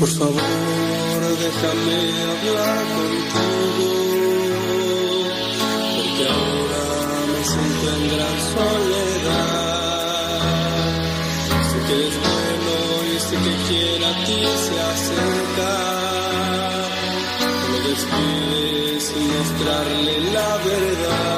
[0.00, 0.32] Por favor,
[1.44, 1.98] déjame
[2.32, 3.88] hablar contigo,
[5.94, 6.84] porque ahora
[7.30, 10.40] me siento en gran soledad.
[11.68, 12.74] Sé que eres bueno
[13.04, 15.72] y sé que quiere a ti se acerca.
[17.60, 21.29] No lo despides sin mostrarle la verdad.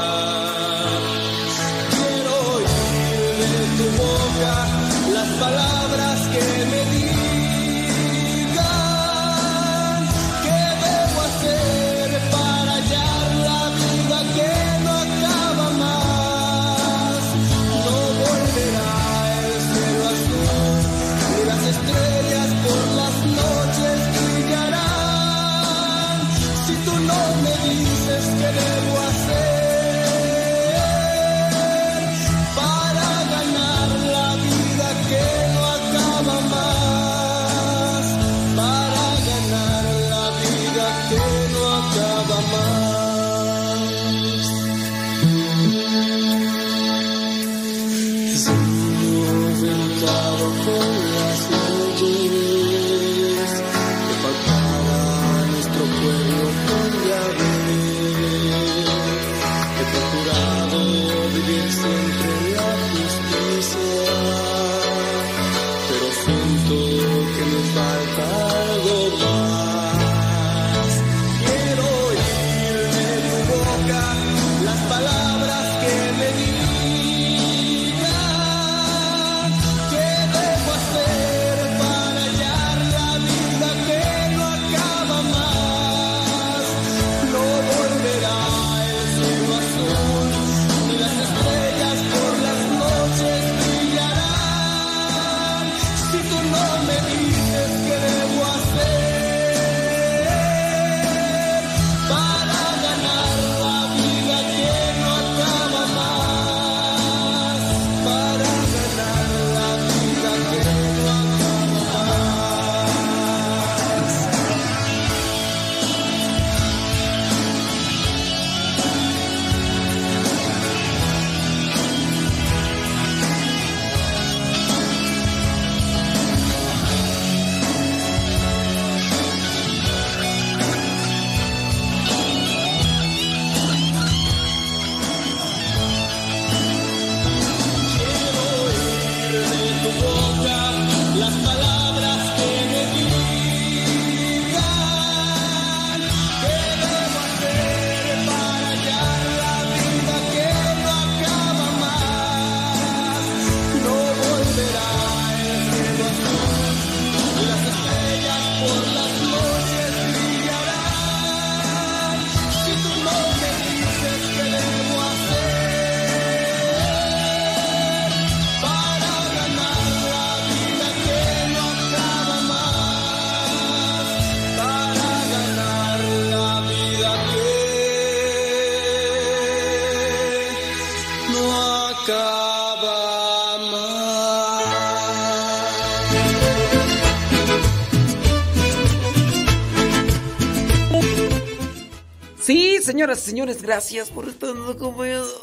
[193.23, 195.41] Señores, gracias por estar acompañados.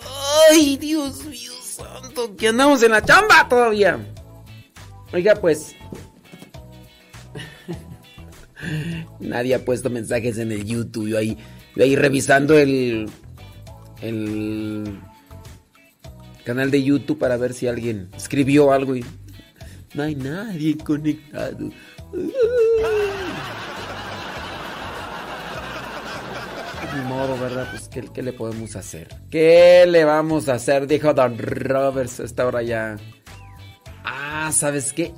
[0.52, 4.00] Ay, Dios mío santo, que andamos en la chamba todavía.
[5.14, 5.76] Oiga, pues.
[9.20, 11.08] Nadie ha puesto mensajes en el YouTube.
[11.08, 11.38] Yo ahí,
[11.78, 13.10] ahí revisando el.
[14.02, 15.00] El
[16.46, 19.06] canal de YouTube para ver si alguien escribió algo y.
[19.94, 21.72] No hay nadie conectado.
[26.96, 27.68] Ni modo, ¿verdad?
[27.72, 29.08] Pues ¿qué, ¿qué le podemos hacer?
[29.30, 30.88] ¿Qué le vamos a hacer?
[30.88, 32.98] Dijo Don Roberts a esta hora ya.
[34.04, 35.14] Ah, ¿sabes qué?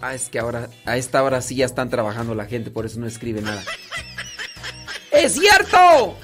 [0.00, 3.00] Ah, es que ahora, a esta hora sí ya están trabajando la gente, por eso
[3.00, 3.62] no escribe nada.
[5.10, 6.16] ¡Es cierto!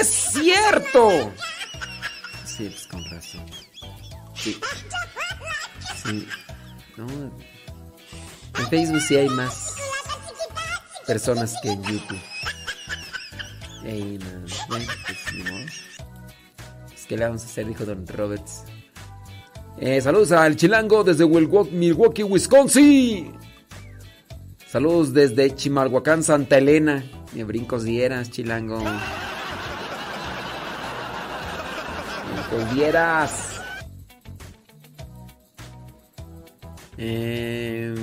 [0.00, 1.32] ¡Es cierto!
[2.44, 3.46] Sí, pues con razón.
[4.34, 4.58] Sí.
[6.02, 6.28] Sí.
[6.96, 7.06] No.
[8.58, 9.76] En Facebook sí hay más
[11.06, 12.18] personas que en YouTube.
[13.88, 14.46] Ey, no,
[17.06, 18.64] que le vamos a hacer, dijo Don Roberts.
[19.80, 23.32] Eh, saludos al Chilango desde Milwaukee, Wisconsin.
[24.70, 27.02] Saludos desde Chimalhuacán, Santa Elena.
[27.32, 28.78] Me brincos dieras, Chilango.
[32.50, 33.62] Brincos dieras.
[36.98, 37.94] Eh,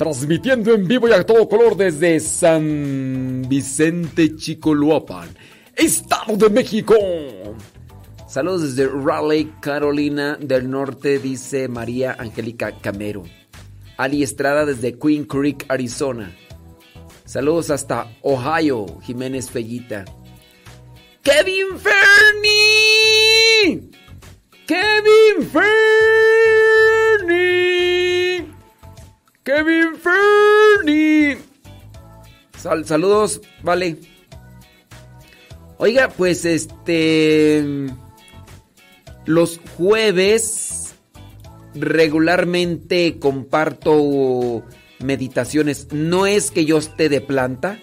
[0.00, 5.28] transmitiendo en vivo y a todo color desde San Vicente Chicoloapan,
[5.76, 6.94] Estado de México.
[8.26, 13.24] Saludos desde Raleigh, Carolina del Norte, dice María Angélica Camero.
[13.98, 16.34] Ali Estrada desde Queen Creek, Arizona.
[17.26, 20.06] Saludos hasta Ohio, Jiménez Fellita.
[21.22, 23.10] Kevin Fernie.
[24.66, 27.59] Kevin Fernie.
[29.50, 31.38] Kevin Fernie.
[32.84, 33.96] saludos, vale.
[35.78, 37.88] Oiga, pues este...
[39.26, 40.94] Los jueves
[41.74, 44.62] regularmente comparto
[45.00, 45.88] meditaciones.
[45.90, 47.80] No es que yo esté de planta.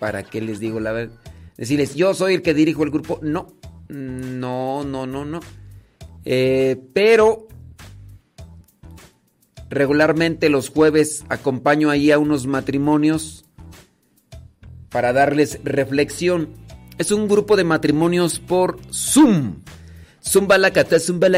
[0.00, 1.16] ¿Para qué les digo la verdad?
[1.56, 3.18] Decirles, yo soy el que dirijo el grupo.
[3.22, 3.54] No,
[3.88, 5.40] no, no, no, no.
[6.26, 7.48] Eh, pero
[9.70, 13.46] regularmente los jueves acompaño ahí a unos matrimonios
[14.90, 16.50] para darles reflexión.
[16.98, 19.62] Es un grupo de matrimonios por Zoom.
[20.22, 21.28] Zumba la cata, zumba.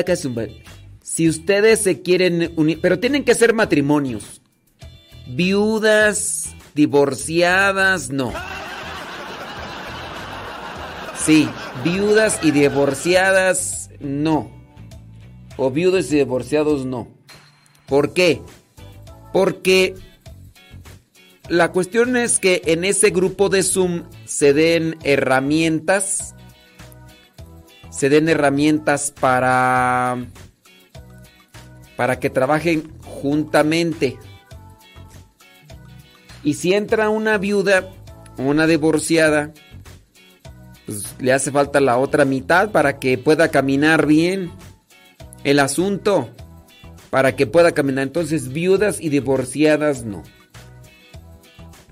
[1.03, 4.41] Si ustedes se quieren unir, pero tienen que ser matrimonios.
[5.29, 8.33] Viudas, divorciadas, no.
[11.25, 11.49] Sí,
[11.85, 14.51] viudas y divorciadas, no.
[15.57, 17.22] O viudos y divorciados, no.
[17.93, 18.41] ¿Por qué?
[19.35, 19.95] Porque
[21.51, 26.35] la cuestión es que en ese grupo de Zoom se den herramientas,
[27.91, 30.25] se den herramientas para
[31.95, 34.17] para que trabajen juntamente.
[36.43, 37.91] Y si entra una viuda
[38.39, 39.53] una divorciada,
[40.87, 44.51] pues le hace falta la otra mitad para que pueda caminar bien
[45.45, 46.31] el asunto,
[47.13, 48.05] para que pueda caminar.
[48.05, 50.23] Entonces, viudas y divorciadas no.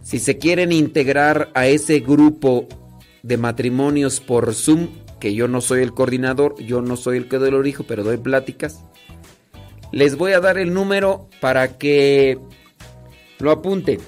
[0.03, 2.67] Si se quieren integrar a ese grupo
[3.23, 4.89] de matrimonios por Zoom,
[5.21, 8.03] que yo no soy el coordinador, yo no soy el que doy el origen, pero
[8.03, 8.83] doy pláticas,
[9.93, 12.39] les voy a dar el número para que
[13.41, 14.01] lo apunten.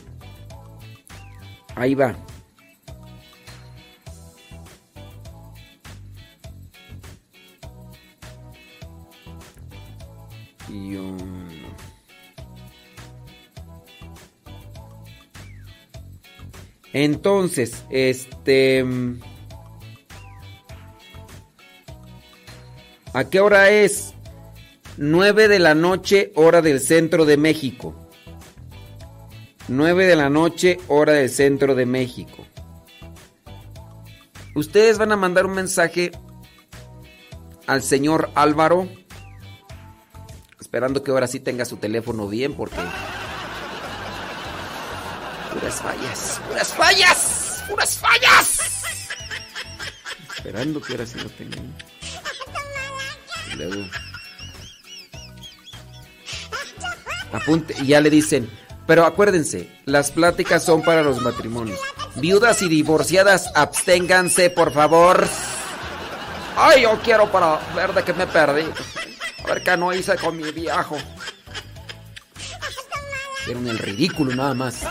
[1.74, 2.16] Ahí va.
[16.92, 18.84] Entonces, este...
[23.14, 24.14] ¿A qué hora es?
[24.96, 27.94] 9 de la noche, hora del centro de México.
[29.68, 32.46] 9 de la noche, hora del centro de México.
[34.54, 36.12] Ustedes van a mandar un mensaje
[37.66, 38.88] al señor Álvaro.
[40.72, 42.76] Esperando que ahora sí tenga su teléfono bien porque...
[45.52, 48.60] Puras fallas, puras fallas, puras fallas.
[50.34, 51.58] Esperando que ahora sí lo tenga.
[53.52, 53.86] Y luego...
[57.34, 58.48] Apunte, y ya le dicen,
[58.86, 61.80] pero acuérdense, las pláticas son para los matrimonios.
[62.14, 65.28] Viudas y divorciadas, absténganse, por favor.
[66.56, 68.64] Ay, yo quiero para ver de qué me perdí.
[69.60, 70.96] Qué no hice con mi viejo.
[73.40, 74.82] Hicieron el ridículo nada más.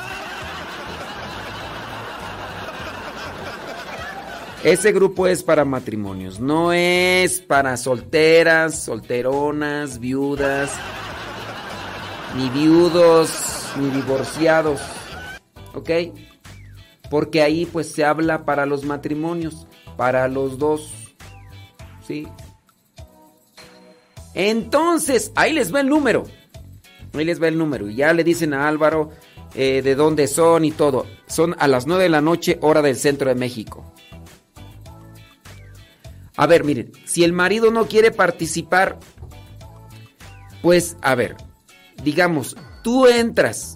[4.64, 10.72] Ese grupo es para matrimonios, no es para solteras, solteronas, viudas
[12.36, 13.32] ni viudos,
[13.78, 14.82] ni divorciados.
[15.74, 15.90] ¿Ok?
[17.10, 20.94] Porque ahí pues se habla para los matrimonios, para los dos.
[22.06, 22.28] ¿Sí?
[24.34, 26.26] Entonces, ahí les va el número.
[27.14, 27.90] Ahí les va el número.
[27.90, 29.12] Y ya le dicen a Álvaro
[29.54, 31.06] eh, de dónde son y todo.
[31.28, 33.94] Son a las 9 de la noche, hora del centro de México.
[36.38, 38.98] A ver, miren, si el marido no quiere participar,
[40.62, 41.36] pues a ver,
[42.04, 43.76] digamos, tú entras,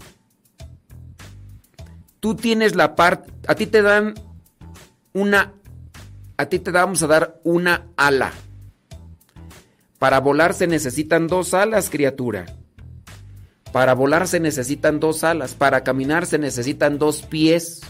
[2.20, 4.16] tú tienes la parte, a ti te dan
[5.14, 5.54] una,
[6.38, 8.32] a ti te vamos a dar una ala.
[10.06, 12.46] Para volar se necesitan dos alas, criatura.
[13.72, 15.56] Para volar se necesitan dos alas.
[15.56, 17.82] Para caminar se necesitan dos pies.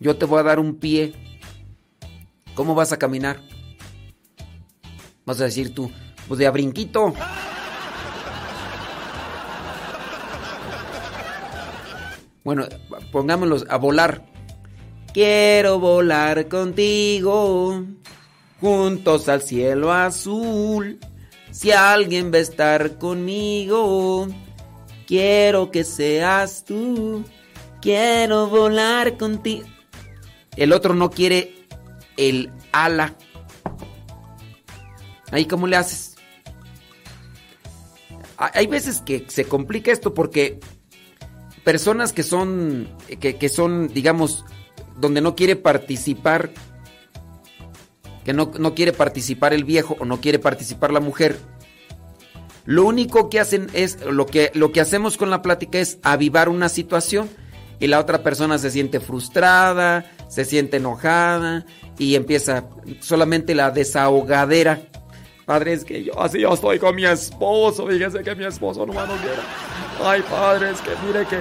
[0.00, 1.12] Yo te voy a dar un pie.
[2.54, 3.42] ¿Cómo vas a caminar?
[5.26, 5.92] Vas a decir tú,
[6.28, 7.12] pues de a brinquito.
[12.42, 12.64] Bueno,
[13.12, 14.24] pongámoslos a volar.
[15.12, 17.84] Quiero volar contigo,
[18.62, 20.98] juntos al cielo azul.
[21.58, 24.28] Si alguien va a estar conmigo,
[25.08, 27.24] Quiero que seas tú.
[27.80, 29.66] Quiero volar contigo.
[30.54, 31.66] El otro no quiere
[32.18, 33.16] el ala.
[35.30, 36.16] Ahí, ¿cómo le haces?
[38.36, 40.60] Hay veces que se complica esto porque
[41.64, 44.44] personas que son, que, son, digamos,
[44.98, 46.50] donde no quiere participar,
[48.28, 51.38] que no, quiere participar el viejo o no quiere participar la mujer,
[52.66, 56.50] lo único que hacen es, lo que, lo que hacemos con la plática es avivar
[56.50, 57.30] una situación
[57.80, 61.64] y la otra persona se siente frustrada, se siente enojada
[61.96, 62.66] y empieza
[63.00, 64.82] solamente la desahogadera.
[65.46, 68.92] Padre, es que yo así yo estoy con mi esposo, fíjese que mi esposo no
[68.92, 69.40] me quiere.
[70.04, 71.40] Ay, padre, es que mire que,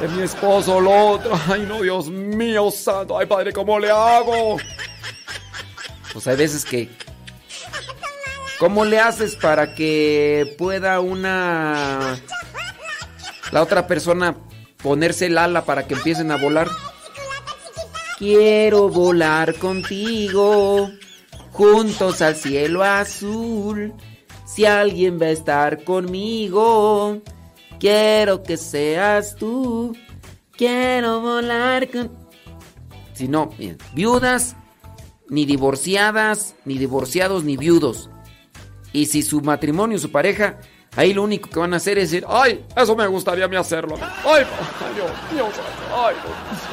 [0.00, 1.38] que mi esposo lo otro.
[1.46, 3.18] Ay, no, Dios mío santo.
[3.18, 4.56] Ay, padre, ¿cómo le hago?
[6.16, 6.88] Pues hay veces que
[8.58, 12.18] ¿Cómo le haces para que pueda una...
[13.52, 14.34] La otra persona
[14.82, 16.70] ponerse el ala para que empiecen a volar?
[18.16, 20.88] Quiero volar contigo,
[21.50, 23.92] juntos al cielo azul.
[24.46, 27.20] Si alguien va a estar conmigo,
[27.78, 29.94] quiero que seas tú.
[30.52, 32.10] Quiero volar con...
[33.12, 33.50] Si no,
[33.92, 34.56] viudas,
[35.28, 38.10] ni divorciadas, ni divorciados, ni viudos.
[38.92, 40.58] Y si su matrimonio, su pareja,
[40.96, 43.56] ahí lo único que van a hacer es decir, ay, eso me gustaría a mí
[43.56, 43.96] hacerlo.
[44.00, 45.48] Ay, ay, Dios, Dios,
[45.94, 46.16] ay,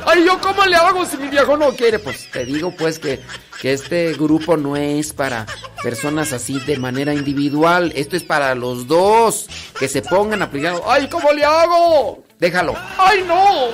[0.05, 1.99] ay, yo cómo le hago si mi viejo no quiere.
[1.99, 3.19] Pues te digo pues que,
[3.61, 5.45] que este grupo no es para
[5.81, 7.91] personas así de manera individual.
[7.95, 10.75] Esto es para los dos que se pongan a aplicar.
[10.87, 12.23] Ay, ¿cómo le hago?
[12.39, 12.75] Déjalo.
[12.97, 13.67] Ay, no.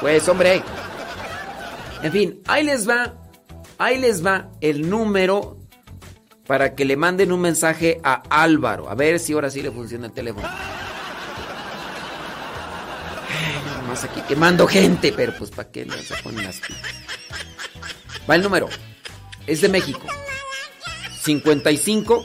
[0.00, 0.62] Pues hombre.
[2.04, 3.14] En fin, ahí les va.
[3.78, 5.58] Ahí les va el número
[6.46, 8.90] para que le manden un mensaje a Álvaro.
[8.90, 10.46] A ver si ahora sí le funciona el teléfono.
[13.66, 16.60] nada más aquí quemando gente, pero pues para qué no se ponen las
[18.28, 18.68] Va el número.
[19.46, 20.06] Es de México.
[21.22, 22.22] 55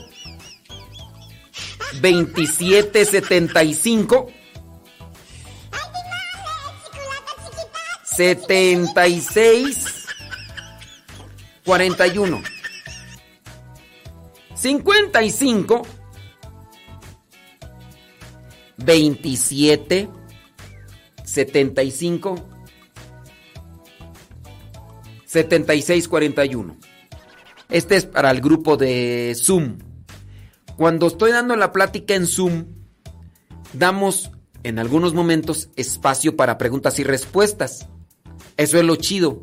[2.02, 4.28] 2775
[8.20, 10.06] 76
[11.64, 12.42] 41
[14.56, 15.88] 55
[18.76, 20.10] 27
[21.24, 22.50] 75
[25.26, 26.78] 76 41.
[27.70, 29.78] Este es para el grupo de Zoom.
[30.76, 32.66] Cuando estoy dando la plática en Zoom,
[33.72, 34.30] damos
[34.64, 37.88] en algunos momentos espacio para preguntas y respuestas.
[38.60, 39.42] Eso es lo chido.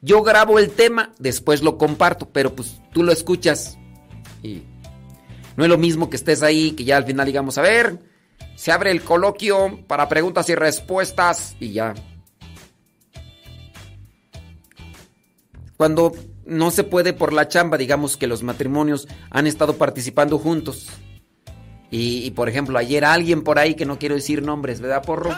[0.00, 3.78] Yo grabo el tema, después lo comparto, pero pues tú lo escuchas
[4.42, 4.64] y
[5.56, 8.00] no es lo mismo que estés ahí, que ya al final digamos, a ver,
[8.56, 11.94] se abre el coloquio para preguntas y respuestas y ya.
[15.76, 16.12] Cuando
[16.44, 20.88] no se puede por la chamba, digamos que los matrimonios han estado participando juntos.
[21.92, 25.30] Y, por ejemplo, ayer alguien por ahí que no quiero decir nombres, ¿verdad, porro?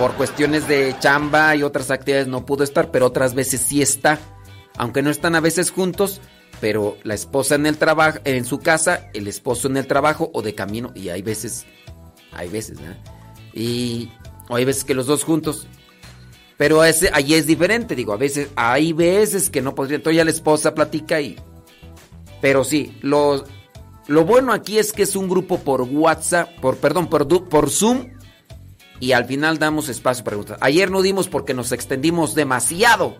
[0.00, 4.18] Por cuestiones de chamba y otras actividades no pudo estar, pero otras veces sí está
[4.80, 6.22] aunque no están a veces juntos,
[6.58, 10.40] pero la esposa en el trabajo, en su casa, el esposo en el trabajo o
[10.40, 11.66] de camino, y hay veces,
[12.32, 12.96] hay veces, ¿verdad?
[13.52, 14.10] Y
[14.48, 15.66] o hay veces que los dos juntos.
[16.56, 20.24] Pero ese, ahí es diferente, digo, a veces, hay veces que no podría, entonces ya
[20.24, 21.36] la esposa platica y...
[22.40, 23.44] Pero sí, lo,
[24.06, 28.06] lo bueno aquí es que es un grupo por WhatsApp, por, perdón, por, por Zoom,
[29.00, 30.58] y al final damos espacio para preguntas.
[30.60, 33.16] Ayer no dimos porque nos extendimos demasiado.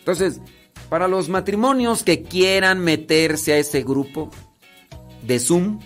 [0.00, 0.40] Entonces,
[0.88, 4.30] para los matrimonios que quieran meterse a ese grupo
[5.22, 5.78] de Zoom,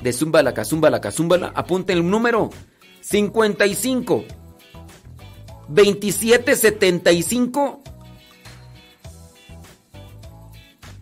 [0.00, 2.50] de Zumbala, Zumbala, Zumbala, apunten el número
[3.00, 4.24] 55
[5.68, 7.82] 2775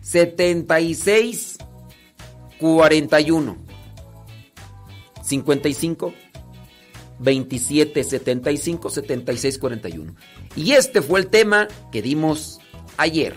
[0.01, 1.57] 76
[2.59, 3.57] 41
[5.21, 6.13] 55
[7.19, 10.15] 27 75 76 41.
[10.55, 12.59] Y este fue el tema que dimos
[12.97, 13.35] ayer.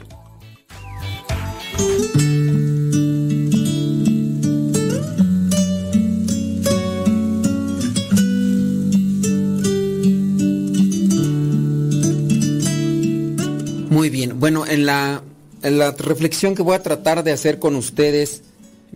[13.91, 15.23] Muy bien, bueno, en la,
[15.63, 18.43] en la reflexión que voy a tratar de hacer con ustedes,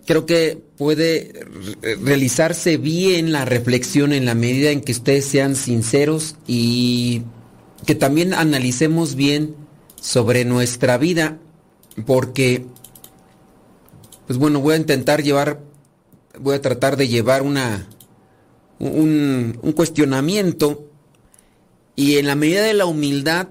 [0.07, 1.47] creo que puede
[2.03, 7.23] realizarse bien la reflexión en la medida en que ustedes sean sinceros y
[7.87, 9.55] que también analicemos bien
[10.01, 11.39] sobre nuestra vida,
[12.07, 12.67] porque
[14.27, 15.61] pues bueno, voy a intentar llevar,
[16.39, 17.89] voy a tratar de llevar una,
[18.79, 20.89] un, un cuestionamiento
[21.97, 23.49] y en la medida de la humildad,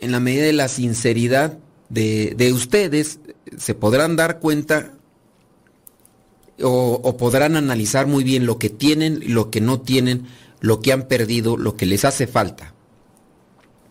[0.00, 3.20] en la medida de la sinceridad de, de ustedes,
[3.56, 4.94] se podrán dar cuenta
[6.62, 10.26] o, podrán analizar muy bien lo que tienen, lo que no tienen,
[10.60, 12.74] lo que han perdido, lo que les hace falta.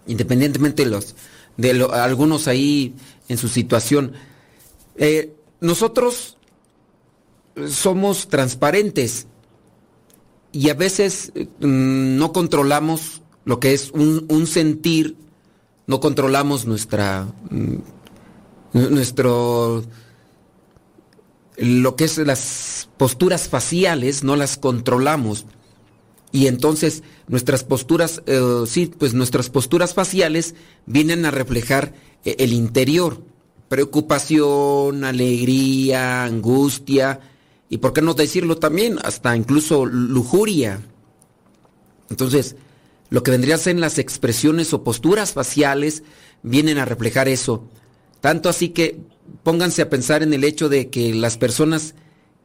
[0.07, 1.15] Independientemente de los
[1.57, 2.95] de algunos ahí
[3.27, 4.13] en su situación.
[4.95, 6.38] Eh, nosotros
[7.67, 9.27] somos transparentes
[10.53, 15.17] y a veces mm, no controlamos lo que es un, un sentir,
[15.85, 17.75] no controlamos nuestra mm,
[18.73, 19.83] nuestro
[21.59, 25.45] lo que es las posturas faciales no las controlamos.
[26.31, 32.53] Y entonces nuestras posturas eh, sí pues nuestras posturas faciales vienen a reflejar eh, el
[32.53, 33.21] interior.
[33.67, 37.19] Preocupación alegría angustia
[37.67, 40.81] y por qué no decirlo también hasta incluso lujuria.
[42.09, 42.55] Entonces
[43.09, 46.03] lo que vendría a ser las expresiones o posturas faciales
[46.41, 47.67] vienen a reflejar eso.
[48.21, 48.99] Tanto así que
[49.50, 51.96] pónganse a pensar en el hecho de que las personas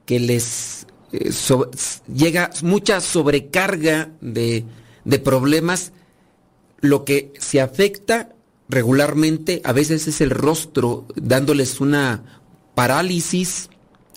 [0.07, 1.31] que les eh,
[2.11, 4.65] llega mucha sobrecarga de,
[5.05, 5.93] de problemas,
[6.81, 8.31] lo que se afecta
[8.71, 12.41] regularmente a veces es el rostro, dándoles una
[12.75, 13.69] parálisis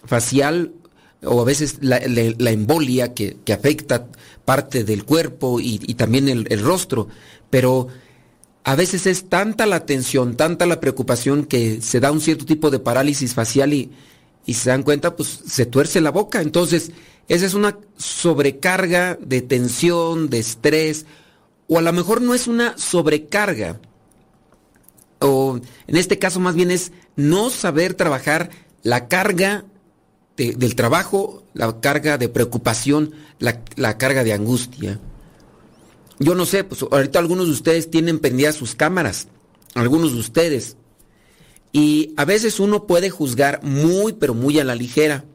[0.06, 0.72] facial
[1.26, 4.08] o a veces la, embolia que, que, afecta
[4.46, 7.10] parte del cuerpo y, y también el, el, rostro.
[7.50, 7.90] Pero
[8.68, 12.70] a veces es tanta la tensión, tanta la preocupación que se da un cierto tipo
[12.70, 13.92] de parálisis facial y,
[14.46, 16.42] y se dan cuenta, pues se tuerce la boca.
[16.42, 16.92] Entonces,
[17.30, 21.06] esa es una sobrecarga de tensión, de estrés,
[21.70, 23.80] o a lo mejor no es una sobrecarga,
[25.20, 28.50] o en este caso más bien es no saber trabajar
[28.84, 29.64] la carga
[30.36, 35.00] de, del trabajo, la carga de preocupación, la, la carga de angustia.
[36.20, 39.28] Yo no sé, pues ahorita algunos de ustedes tienen pendidas sus cámaras,
[39.76, 40.78] algunos de ustedes.
[41.72, 45.26] Y a veces uno puede juzgar muy, pero muy a la ligera,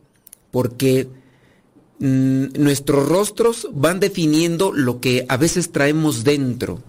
[0.51, 1.09] porque
[1.99, 6.83] mmm, nuestros rostros van definiendo lo que a veces traemos dentro.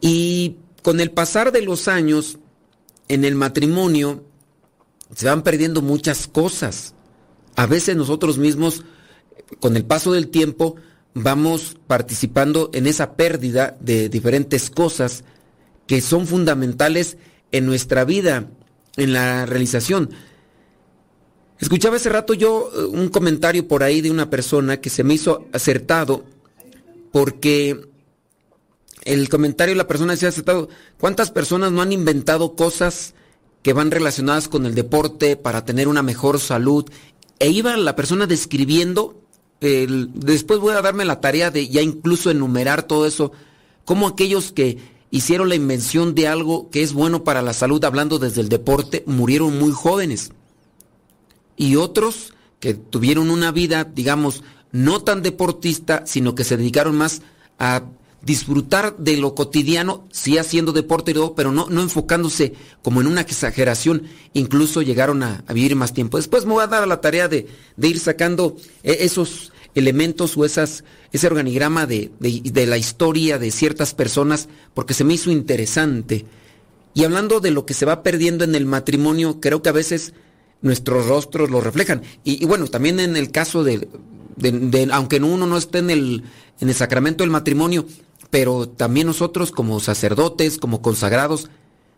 [0.00, 2.38] Y con el pasar de los años,
[3.08, 4.24] en el matrimonio,
[5.14, 6.94] se van perdiendo muchas cosas.
[7.56, 8.84] A veces nosotros mismos,
[9.58, 10.76] con el paso del tiempo,
[11.14, 15.24] vamos participando en esa pérdida de diferentes cosas
[15.86, 17.16] que son fundamentales
[17.52, 18.48] en nuestra vida,
[18.96, 20.10] en la realización.
[21.58, 25.14] Escuchaba hace rato yo eh, un comentario por ahí de una persona que se me
[25.14, 26.24] hizo acertado
[27.12, 27.88] porque
[29.04, 30.68] el comentario de la persona decía acertado,
[30.98, 33.14] ¿cuántas personas no han inventado cosas
[33.62, 36.88] que van relacionadas con el deporte para tener una mejor salud?
[37.38, 39.20] E iba la persona describiendo
[39.60, 43.32] después voy a darme la tarea de ya incluso enumerar todo eso,
[43.84, 44.78] como aquellos que
[45.10, 49.02] hicieron la invención de algo que es bueno para la salud, hablando desde el deporte,
[49.06, 50.32] murieron muy jóvenes.
[51.56, 54.42] Y otros que tuvieron una vida, digamos,
[54.72, 57.22] no tan deportista, sino que se dedicaron más
[57.58, 57.84] a
[58.22, 64.02] disfrutar de lo cotidiano, sí haciendo deporte pero no, no enfocándose como en una exageración,
[64.34, 66.18] incluso llegaron a, a, vivir más tiempo.
[66.18, 70.44] Después me voy a dar la tarea de, de ir sacando eh, esos elementos o
[70.44, 76.26] esas, ese organigrama de, de, la historia de ciertas personas, porque se me hizo interesante.
[76.92, 80.12] Y hablando de lo que se va perdiendo en el matrimonio, creo que a veces
[80.60, 82.02] nuestros rostros lo reflejan.
[82.24, 83.88] Y, bueno, también en el caso de,
[84.36, 86.24] de, de, aunque uno no esté en el,
[86.60, 87.86] en el sacramento del matrimonio,
[88.28, 91.48] pero también nosotros como sacerdotes, como consagrados,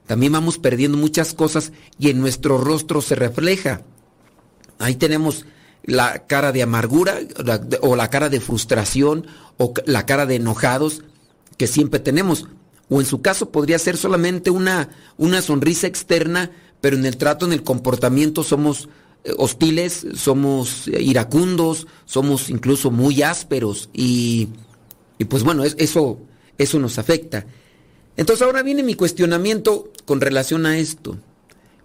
[0.06, 3.82] también vamos perdiendo muchas cosas y en nuestro rostro se refleja.
[4.78, 5.46] Ahí tenemos
[5.84, 7.18] la cara de amargura
[7.80, 9.26] o la cara de frustración
[9.58, 11.02] o la cara de enojados
[11.56, 12.46] que siempre tenemos.
[12.88, 17.46] O en su caso podría ser solamente una, una sonrisa externa, pero en el trato,
[17.46, 18.88] en el comportamiento somos
[19.24, 24.48] eh, hostiles, somos iracundos, somos incluso muy ásperos y
[25.18, 26.18] y pues bueno, eso,
[26.58, 27.46] eso nos afecta.
[28.16, 31.18] Entonces ahora viene mi cuestionamiento con relación a esto.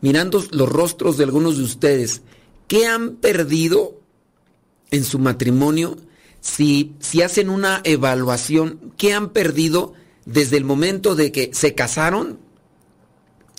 [0.01, 2.21] Mirando los rostros de algunos de ustedes,
[2.67, 3.99] ¿qué han perdido
[4.91, 5.97] en su matrimonio?
[6.41, 9.93] Si, si hacen una evaluación, ¿qué han perdido
[10.25, 12.39] desde el momento de que se casaron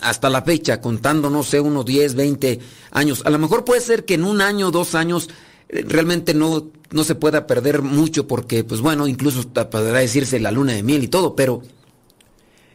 [0.01, 2.61] hasta la fecha, contando, no sé, unos 10, 20
[2.93, 3.23] años?
[3.25, 5.29] A lo mejor puede ser que en un año, dos años,
[5.69, 10.73] realmente no, no se pueda perder mucho porque, pues bueno, incluso podrá decirse la luna
[10.73, 11.63] de miel y todo, pero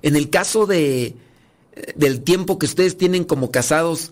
[0.01, 1.15] en el caso de,
[1.95, 4.11] del tiempo que ustedes tienen como casados,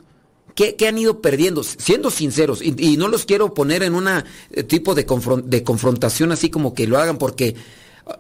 [0.54, 1.64] ¿Qué, han ido perdiendo?
[1.64, 6.74] Siendo sinceros, y, no los quiero poner en un eh, tipo de confrontación así como
[6.74, 7.56] que lo hagan porque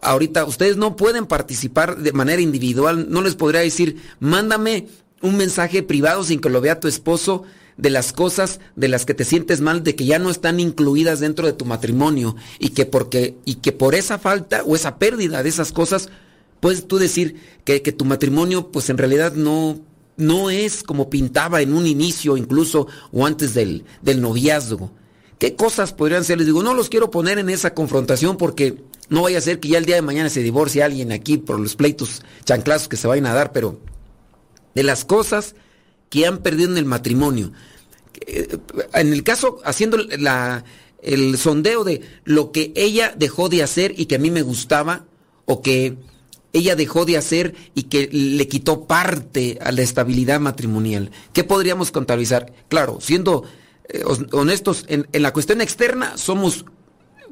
[0.01, 4.87] ahorita ustedes no pueden participar de manera individual, no les podría decir, mándame
[5.21, 7.43] un mensaje privado sin que lo vea tu esposo
[7.81, 11.19] de las cosas de las que te sientes mal, de que ya no están incluidas
[11.19, 15.41] dentro de tu matrimonio y que porque y que por esa falta o esa pérdida
[15.41, 16.09] de esas cosas
[16.59, 19.79] puedes tú decir que, que tu matrimonio pues en realidad no
[20.15, 24.91] no es como pintaba en un inicio incluso o antes del, del noviazgo.
[25.39, 26.37] ¿Qué cosas podrían ser?
[26.37, 29.69] Les digo, no los quiero poner en esa confrontación porque no vaya a ser que
[29.69, 33.07] ya el día de mañana se divorcie alguien aquí por los pleitos chanclazos que se
[33.07, 33.79] vayan a dar, pero
[34.75, 35.55] de las cosas
[36.11, 37.53] que han perdido en el matrimonio.
[38.21, 38.57] Eh,
[38.93, 40.63] en el caso, haciendo la,
[41.01, 45.05] el sondeo de lo que ella dejó de hacer y que a mí me gustaba,
[45.45, 45.97] o que
[46.53, 51.11] ella dejó de hacer y que le quitó parte a la estabilidad matrimonial.
[51.33, 52.53] ¿Qué podríamos contabilizar?
[52.67, 53.43] Claro, siendo
[53.87, 56.65] eh, honestos, en, en, la cuestión externa somos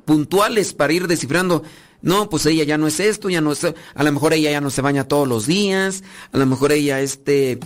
[0.05, 1.63] puntuales para ir descifrando.
[2.01, 3.63] No, pues ella ya no es esto, ya no es.
[3.65, 7.01] A lo mejor ella ya no se baña todos los días, a lo mejor ella
[7.01, 7.59] este.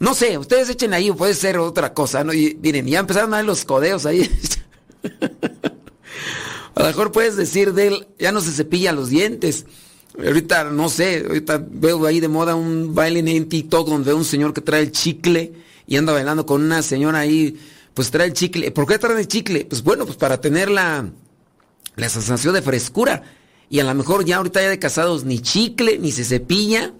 [0.00, 2.32] No sé, ustedes echen ahí, puede ser otra cosa, ¿no?
[2.32, 4.28] Y miren, ya empezaron a ver los codeos ahí.
[6.74, 9.66] a lo mejor puedes decir de él, ya no se cepilla los dientes.
[10.16, 14.24] Ahorita, no sé, ahorita veo ahí de moda un baile en TikTok donde veo un
[14.24, 15.52] señor que trae el chicle
[15.86, 17.60] y anda bailando con una señora ahí,
[17.92, 18.70] pues trae el chicle.
[18.70, 19.66] ¿Por qué trae el chicle?
[19.66, 21.10] Pues bueno, pues para tener la,
[21.96, 23.22] la sensación de frescura.
[23.68, 26.94] Y a lo mejor ya ahorita ya de casados ni chicle, ni se cepilla,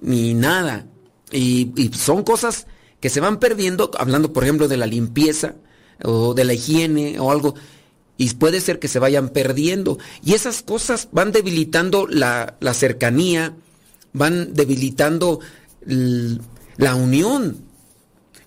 [0.00, 0.86] ni nada.
[1.32, 2.66] Y, son cosas
[3.00, 5.54] que se van perdiendo, hablando por ejemplo de la limpieza
[6.02, 7.54] o de la higiene o algo
[8.16, 9.98] y puede ser que se vayan perdiendo.
[10.24, 13.54] Y esas cosas van debilitando la, la cercanía,
[14.12, 15.38] van debilitando
[15.84, 17.64] la unión.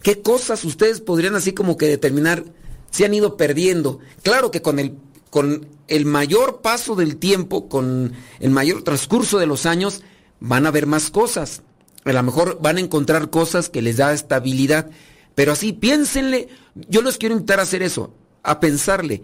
[0.04, 2.44] ¿Qué cosas ustedes podrían así como que determinar
[2.92, 4.00] se han ido perdiendo?
[4.24, 4.98] Claro que con el,
[5.30, 10.02] con el mayor paso del tiempo, con el mayor transcurso de los años,
[10.42, 11.64] van a haber más cosas.
[12.06, 14.90] A lo mejor van a encontrar cosas que les da estabilidad.
[15.36, 19.24] Pero así, piénsenle, yo les quiero invitar a hacer eso, a pensarle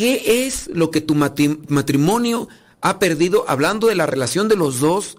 [0.00, 2.48] ¿Qué es lo que tu matrimonio
[2.80, 3.44] ha perdido?
[3.48, 5.18] Hablando de la relación de los dos,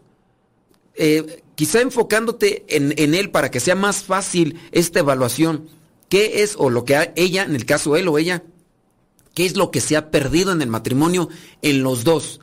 [0.95, 5.67] eh, quizá enfocándote en, él para que sea más fácil esta evaluación.
[6.09, 8.43] ¿Qué es, o lo que ella, en el caso él o ella,
[9.35, 11.29] qué es lo que se ha perdido en el matrimonio
[11.61, 12.41] en los dos?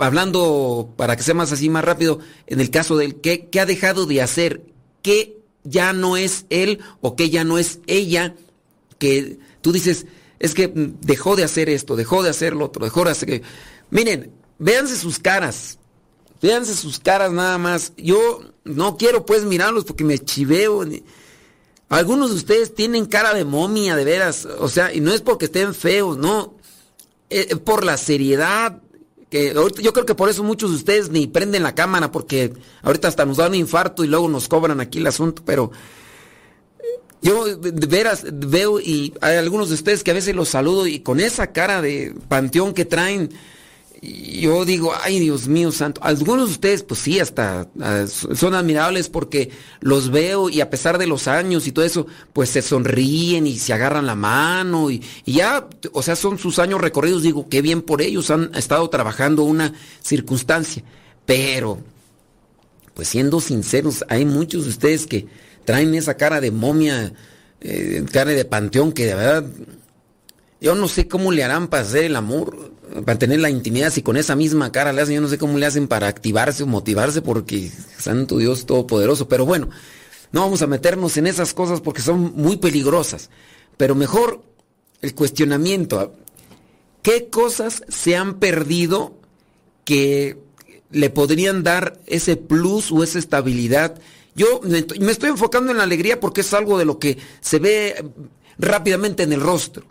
[0.00, 3.60] Hablando, para que sea más así, más rápido, en el caso de él, ¿qué, qué
[3.60, 4.62] ha dejado de hacer?
[5.02, 8.34] ¿Qué ya no es él o qué ya no es ella?
[8.98, 10.06] Que tú dices,
[10.38, 13.42] es que dejó de hacer esto, dejó de hacer lo otro, dejó de hacer que...
[13.90, 15.78] Miren, véanse sus caras,
[16.40, 17.92] véanse sus caras nada más.
[17.98, 20.82] Yo no quiero pues mirarlos porque me chiveo.
[21.90, 24.46] Algunos de ustedes tienen cara de momia, de veras.
[24.46, 26.54] O sea, y no es porque estén feos, no.
[27.28, 28.80] Es por la seriedad.
[29.30, 33.08] Que yo creo que por eso muchos de ustedes ni prenden la cámara porque ahorita
[33.08, 35.70] hasta nos dan un infarto y luego nos cobran aquí el asunto, pero
[37.22, 41.00] yo de veras veo y hay algunos de ustedes que a veces los saludo y
[41.00, 43.30] con esa cara de panteón que traen,
[44.02, 49.10] yo digo, ay Dios mío santo, algunos de ustedes pues sí, hasta ah, son admirables
[49.10, 53.46] porque los veo y a pesar de los años y todo eso, pues se sonríen
[53.46, 57.60] y se agarran la mano y, ya, o sea, son sus años recorridos, digo, qué
[57.60, 60.82] bien por ellos, han estado trabajando una circunstancia,
[61.26, 61.78] pero,
[62.94, 65.26] pues siendo sinceros, hay muchos de ustedes que
[65.66, 67.12] traen esa cara de momia,
[67.60, 69.44] eh, cara de panteón, que de verdad,
[70.58, 72.72] yo no sé cómo le harán para hacer el amor,
[73.04, 75.58] para tener la intimidad, si con esa misma cara le hacen, yo no sé cómo
[75.58, 79.68] le hacen para activarse o motivarse, porque Santo Dios Todopoderoso, pero bueno,
[80.32, 83.30] no vamos a meternos en esas cosas porque son muy peligrosas,
[83.76, 84.42] pero mejor
[85.02, 86.14] el cuestionamiento,
[87.02, 89.14] ¿qué cosas se han perdido
[89.84, 90.38] que
[90.90, 94.00] le podrían dar ese plus o esa estabilidad?
[94.34, 98.04] Yo me estoy enfocando en la alegría porque es algo de lo que se ve
[98.58, 99.84] rápidamente en el rostro.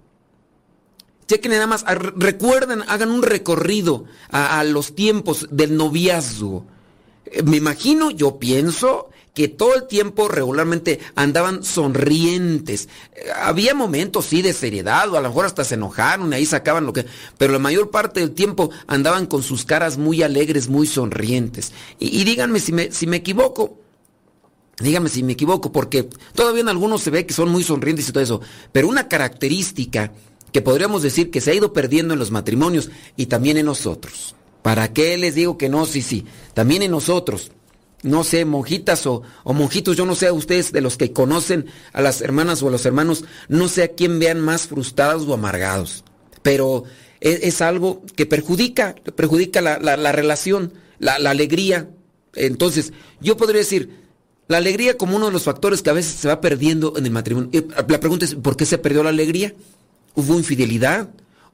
[1.29, 6.65] Chequen nada más, recuerden, hagan un recorrido a, los tiempos del noviazgo.
[7.27, 12.89] Eh, me imagino, yo pienso que todo el tiempo regularmente andaban sonrientes.
[13.13, 16.47] Eh, había momentos, sí, de seriedad, o a lo mejor hasta se enojaron, y ahí
[16.47, 17.05] sacaban lo que...
[17.37, 21.73] Pero la mayor parte del tiempo andaban con sus caras muy alegres, muy sonrientes.
[21.99, 23.77] Y, díganme si me, si me equivoco,
[24.79, 28.13] Dígame si me equivoco, porque todavía en algunos se ve que son muy sonrientes y
[28.13, 28.39] todo eso,
[28.71, 30.13] pero una característica
[30.51, 34.35] que podríamos decir que se ha ido perdiendo en los matrimonios y también en nosotros.
[34.61, 35.85] ¿Para qué les digo que no?
[35.85, 37.51] Sí, sí, también en nosotros.
[38.01, 42.01] no sé, monjitas o, monjitos, yo no sé a ustedes de los que conocen a
[42.01, 46.05] las hermanas o a los hermanos, no sé a quién vean más frustrados o amargados,
[46.41, 46.85] pero
[47.19, 51.89] es, algo que perjudica, perjudica la, relación, la, alegría.
[52.35, 53.89] Entonces, yo podría decir,
[54.47, 57.11] la alegría como uno de los factores que a veces se va perdiendo en el
[57.11, 57.49] matrimonio.
[57.87, 59.53] La pregunta es, ¿por qué se perdió la alegría?
[60.19, 61.09] ¿Hubo infidelidad?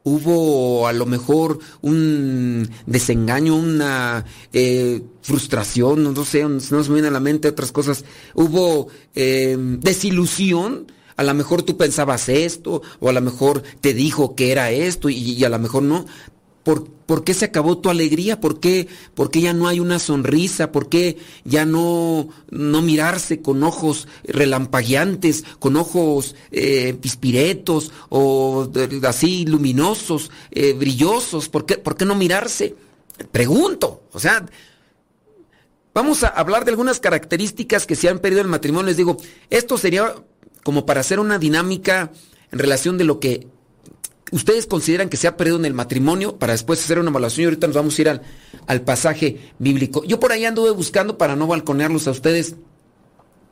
[0.08, 4.24] hubo a lo mejor un desengaño, una
[4.54, 9.58] eh, frustración, no sé, no se me viene a la mente otras cosas, hubo eh,
[9.58, 14.70] desilusión, a lo mejor tú pensabas esto, o a lo mejor te dijo que era
[14.70, 16.06] esto y a lo mejor no,
[16.66, 18.42] ¿Por, qué se acabó tu alegría?
[18.42, 20.72] ¿Por qué, ¿Por qué, ya no hay una sonrisa?
[20.72, 28.68] ¿Por qué ya no, no mirarse con ojos relampagueantes, con ojos eh, pispiretos o
[29.04, 31.50] así luminosos, eh, brillosos?
[31.50, 32.76] ¿Por qué, ¿Por qué no mirarse?
[33.32, 34.44] Pregunto, o sea,
[35.94, 38.88] vamos a hablar de algunas características que se han perdido en el matrimonio.
[38.88, 39.18] Les digo,
[39.52, 40.16] esto sería
[40.64, 42.12] como para hacer una dinámica
[42.52, 43.48] en relación de lo que
[44.36, 47.46] ustedes consideran que se ha perdido en el matrimonio para después hacer una evaluación y
[47.46, 48.10] ahorita nos vamos a ir
[48.68, 50.04] al, pasaje bíblico.
[50.04, 52.56] Yo por ahí anduve buscando para no balconearlos a ustedes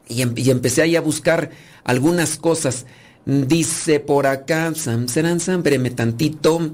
[0.10, 1.52] y, em, empecé ahí a buscar
[1.86, 2.86] algunas cosas.
[3.26, 5.64] Dice por acá, sam, serán, sam,
[5.96, 6.72] tantito,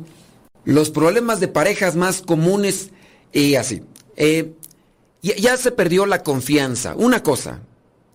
[0.65, 2.89] los problemas de parejas más comunes
[3.31, 3.83] y así.
[4.15, 4.53] Eh,
[5.21, 6.95] ya, se perdió la confianza.
[6.95, 7.61] Una cosa,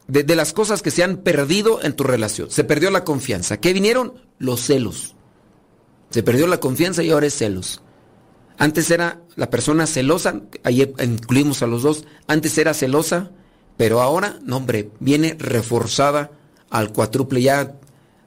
[0.09, 3.61] de, de las cosas que se han perdido en tu relación, se perdió la confianza.
[3.61, 4.15] ¿Qué vinieron?
[4.39, 5.15] Los celos.
[6.15, 7.83] Se perdió la confianza y ahora es celos.
[8.57, 13.33] Antes era la persona celosa, ahí incluimos a los dos, antes era celosa,
[13.77, 16.31] pero ahora, no hombre, viene reforzada
[16.71, 17.75] al cuádruple ya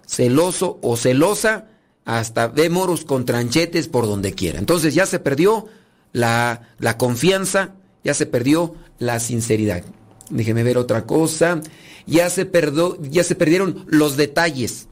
[0.06, 1.70] celoso o celosa,
[2.04, 4.60] hasta de moros con tranchetes por donde quiera.
[4.60, 5.68] Entonces ya se perdió
[6.12, 9.86] la, la confianza, ya se perdió la sinceridad.
[10.30, 11.62] Déjeme ver otra cosa.
[12.06, 14.90] Ya se, perdió, ya se perdieron los detalles.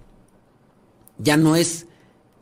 [1.18, 1.88] Ya no es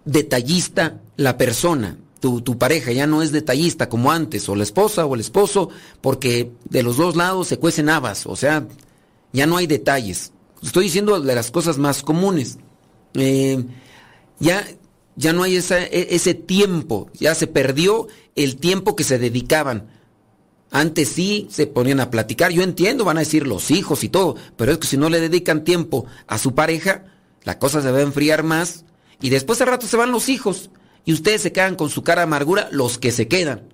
[0.06, 1.98] detallista la persona.
[2.20, 5.70] Tu, tu, pareja ya no es detallista como antes, o la esposa o el esposo,
[6.00, 8.66] porque de los dos lados se cuecen habas, o sea,
[9.34, 10.32] ya no hay detalles.
[10.62, 12.60] Estoy diciendo de las cosas más comunes.
[13.16, 13.66] Eh,
[14.40, 14.66] ya,
[15.18, 19.90] ya no hay e, ese tiempo, ya se perdió el tiempo que se dedicaban.
[20.72, 24.36] Antes sí se ponían a platicar, yo entiendo, van a decir los hijos y todo,
[24.56, 27.04] pero es que si no le dedican tiempo a su pareja,
[27.44, 28.86] la cosa se va a enfriar más
[29.24, 30.70] y después de rato se van los hijos.
[31.06, 33.70] Y ustedes se quedan con su cara de amargura, los que se quedan.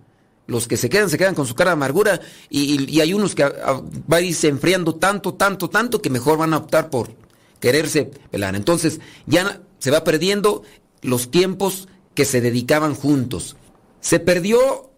[0.45, 2.21] Los que se quedan, se quedan con su cara de amargura.
[2.51, 6.57] Y, hay unos que va a irse enfriando tanto, tanto, tanto, que mejor van a
[6.57, 7.15] optar por
[7.59, 8.55] quererse pelar.
[8.55, 10.61] Entonces, ya se va perdiendo
[11.01, 13.55] los tiempos que se dedicaban juntos.
[14.01, 14.91] Se perdió,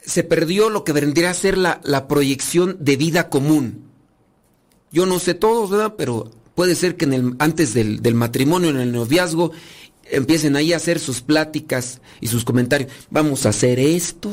[0.00, 3.84] se perdió lo que vendría a ser la, proyección de vida común.
[4.90, 5.94] Yo no sé todos, ¿verdad?
[5.96, 9.52] Pero puede ser que en el, antes del matrimonio, en el noviazgo,
[10.12, 12.92] empiecen ahí a hacer sus pláticas y sus comentarios.
[13.10, 14.30] Vamos a hacer esto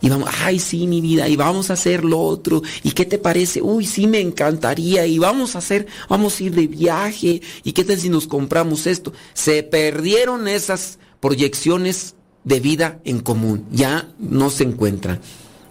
[0.00, 2.62] y vamos, ay sí mi vida, y vamos a hacer lo otro.
[2.82, 3.62] ¿Y qué te parece?
[3.62, 7.84] Uy, sí me encantaría y vamos a hacer, vamos a ir de viaje y qué
[7.84, 9.12] tal si nos compramos esto.
[9.32, 15.20] Se perdieron esas proyecciones de vida en común, ya no se encuentran.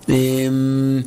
[0.08, 1.04] Em,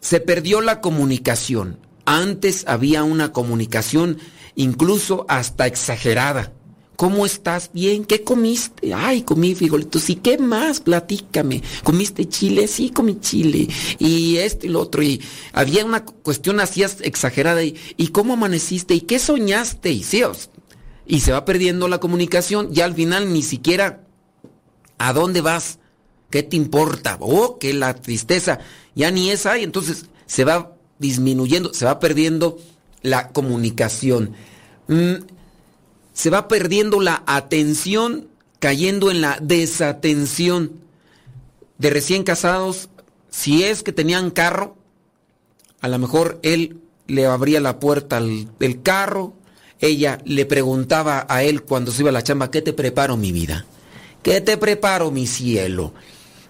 [0.00, 1.78] se perdió la comunicación.
[2.04, 4.18] Antes había una comunicación
[4.54, 6.52] incluso hasta exagerada
[6.96, 7.70] ¿Cómo estás?
[7.72, 8.04] Bien.
[8.04, 8.92] ¿Qué comiste?
[8.94, 10.08] Ay, comí frijolitos.
[10.08, 10.80] ¿Y qué más?
[10.80, 11.62] Platícame.
[11.84, 12.66] ¿Comiste chile?
[12.68, 13.68] Sí, comí chile.
[13.98, 15.02] Y esto y lo otro.
[15.02, 17.62] Y había una cuestión así exagerada.
[17.62, 18.94] ¿Y, cómo amaneciste?
[18.94, 19.90] ¿Y qué soñaste?
[19.90, 20.22] Y sí,
[21.06, 22.72] y se va perdiendo la comunicación.
[22.72, 24.06] Ya al final ni siquiera
[24.98, 25.78] ¿a dónde vas?
[26.30, 27.18] ¿Qué te importa?
[27.20, 28.58] Oh, que la tristeza.
[28.94, 29.62] Ya ni es ahí.
[29.62, 32.58] Entonces se va disminuyendo, se va perdiendo
[33.02, 34.32] la comunicación.
[34.88, 35.14] Mm,
[36.16, 40.72] se va perdiendo la atención, cayendo en la desatención.
[41.76, 42.88] De recién casados,
[43.28, 44.78] si es que tenían carro,
[45.82, 49.34] a lo mejor él le abría la puerta del carro,
[49.78, 53.30] ella le preguntaba a él cuando se iba a la chamba, ¿qué te preparo mi
[53.30, 53.66] vida?
[54.22, 55.92] ¿Qué te preparo mi cielo?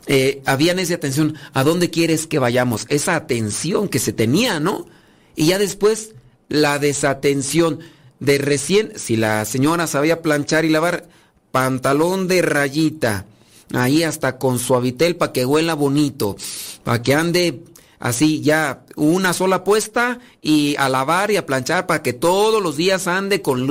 [0.07, 2.87] Eh, habían esa atención, ¿a dónde quieres que vayamos?
[2.88, 4.87] Esa atención que se tenía, ¿no?
[5.35, 6.14] Y ya después
[6.48, 7.81] la desatención
[8.20, 11.09] de recién, si la señora sabía planchar y lavar,
[11.52, 13.26] pantalón de rayita,
[13.72, 16.37] ahí hasta con suavitel para que huela bonito,
[16.85, 17.62] para que ande
[17.98, 22.76] así ya una sola puesta y a lavar y a planchar para que todos los
[22.76, 23.66] días ande con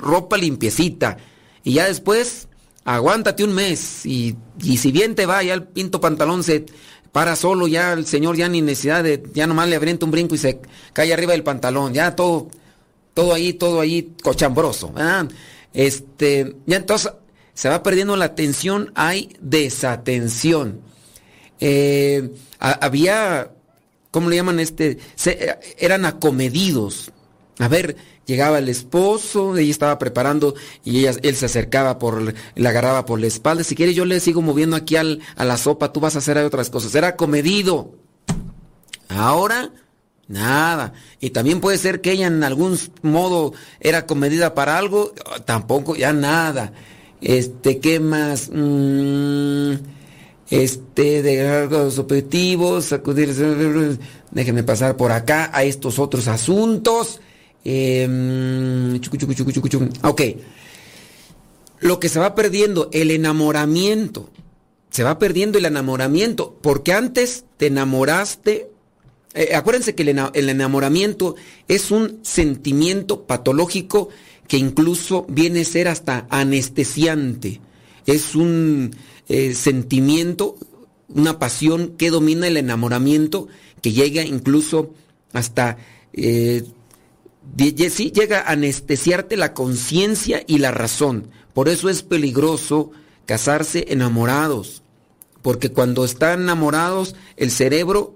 [0.00, 1.18] ropa limpiecita.
[1.62, 2.48] Y ya después
[2.84, 6.66] aguántate un mes y, y si bien te va, ya el pinto pantalón se
[7.12, 10.34] para solo, ya el señor ya ni necesidad de, ya nomás le abrienta un brinco
[10.34, 10.60] y se
[10.92, 12.48] cae arriba del pantalón, ya todo,
[13.16, 14.92] todo ahí, todo ahí cochambroso,
[15.72, 17.12] Este, ya entonces
[17.54, 20.82] se va perdiendo la atención, hay desatención.
[21.58, 23.52] Eh, había,
[24.10, 24.98] ¿cómo le llaman este?
[25.78, 27.10] eran acomedidos.
[27.58, 33.06] A ver, llegaba el esposo, ella estaba preparando y él se acercaba por, le agarraba
[33.06, 33.64] por la espalda.
[33.64, 36.68] Si quieres, yo le sigo moviendo aquí a la sopa, tú vas a hacer otras
[36.68, 36.94] cosas.
[36.94, 37.94] Era comedido.
[39.08, 39.72] Ahora,
[40.28, 40.92] nada.
[41.20, 45.12] Y también puede ser que ella en algún modo era comedida para algo,
[45.44, 46.72] tampoco, ya nada.
[47.20, 48.50] Este, ¿qué más?
[48.52, 49.74] Mm,
[50.50, 53.34] este, de algo objetivos, sacudir,
[54.30, 57.20] déjenme pasar por acá a estos otros asuntos.
[57.64, 59.00] Eh,
[60.02, 60.22] ok.
[61.80, 64.30] Lo que se va perdiendo, el enamoramiento.
[64.90, 66.56] Se va perdiendo el enamoramiento.
[66.62, 68.70] Porque antes te enamoraste.
[69.36, 71.36] Eh, acuérdense que el enamoramiento
[71.68, 74.08] es un sentimiento patológico
[74.48, 77.60] que incluso viene a ser hasta anestesiante.
[78.06, 78.96] Es un
[79.28, 80.56] eh, sentimiento,
[81.08, 83.48] una pasión que domina el enamoramiento,
[83.82, 84.94] que llega incluso
[85.34, 85.76] hasta
[86.14, 86.64] eh,
[87.90, 91.28] sí llega a anestesiarte la conciencia y la razón.
[91.52, 92.90] Por eso es peligroso
[93.26, 94.82] casarse enamorados.
[95.42, 98.15] Porque cuando están enamorados, el cerebro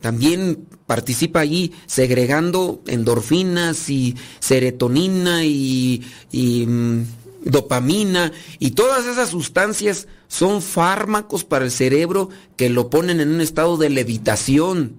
[0.00, 7.02] también participa allí segregando endorfinas y serotonina y, mm,
[7.44, 13.40] dopamina y todas esas sustancias son fármacos para el cerebro que lo ponen en un
[13.40, 14.94] estado de levitación.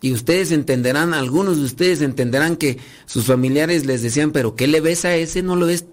[0.00, 4.82] Y ustedes entenderán, algunos de ustedes entenderán que sus familiares les decían, pero ¿qué le
[4.82, 5.42] ves a ese?
[5.42, 5.86] ¿No lo ves?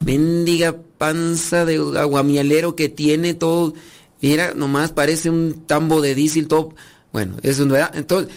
[0.00, 3.74] Mendiga panza de aguamielero que tiene todo.
[4.22, 6.74] Mira, nomás parece un tambo de diésel todo.
[7.14, 7.92] Bueno, eso no era.
[7.94, 8.34] Entonces,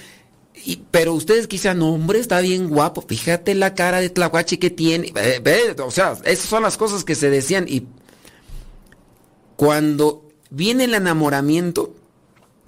[0.91, 3.01] pero ustedes quizás, no, hombre, está bien guapo.
[3.01, 5.11] Fíjate la cara de Tlahuachi que tiene.
[5.83, 7.65] o sea, esas son las cosas que se decían.
[7.67, 7.87] Y
[9.55, 11.95] cuando viene el enamoramiento,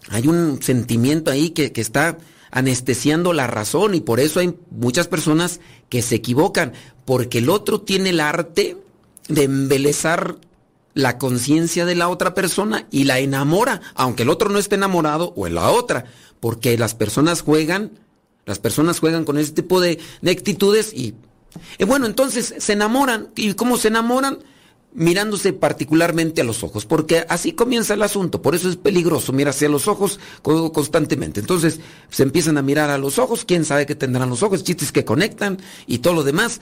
[0.09, 2.17] hay un sentimiento ahí que, está
[2.49, 6.73] anestesiando la razón y por eso hay muchas personas que se equivocan,
[7.05, 8.77] porque el otro tiene el arte
[9.27, 10.37] de embelezar
[11.01, 15.33] la conciencia de la otra persona y la enamora, aunque el otro no esté enamorado
[15.35, 16.05] o en la otra,
[16.39, 17.91] porque las personas juegan,
[18.45, 21.15] las personas juegan con ese tipo de, actitudes y,
[21.77, 23.29] y bueno, entonces se enamoran.
[23.35, 24.39] ¿Y cómo se enamoran?
[24.91, 29.67] mirándose particularmente a los ojos, porque así comienza el asunto, por eso es peligroso mirarse
[29.67, 31.39] a los ojos constantemente.
[31.39, 34.91] Entonces se empiezan a mirar a los ojos, quién sabe qué tendrán los ojos, chistes
[34.91, 36.59] que conectan y todo lo demás.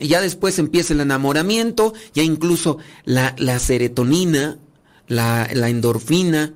[0.00, 4.58] Y ya después empieza el enamoramiento, ya incluso la, serotonina,
[5.06, 6.54] la, endorfina,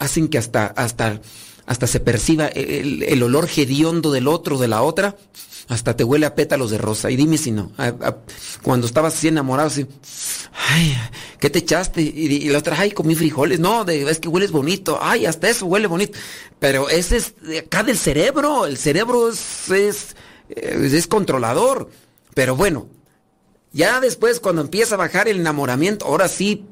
[0.00, 1.22] hacen que hasta, hasta,
[1.66, 5.16] hasta se perciba el, olor hediondo del otro, de la otra,
[5.68, 7.12] hasta te huele a pétalos de rosa.
[7.12, 7.70] Y dime si no.
[8.62, 9.86] cuando estabas así enamorado, así,
[10.52, 10.96] ay,
[11.38, 12.02] ¿qué te echaste?
[12.02, 13.60] Y, la otra, ay, comí frijoles.
[13.60, 14.98] No, de, es que hueles bonito.
[15.00, 16.18] Ay, hasta eso huele bonito.
[16.58, 17.34] Pero ese es
[17.64, 18.66] acá del cerebro.
[18.66, 20.16] El cerebro es, es,
[20.48, 21.88] es controlador.
[22.34, 22.88] Pero bueno,
[23.72, 26.66] ya después cuando empieza a bajar el enamoramiento, ahora sí,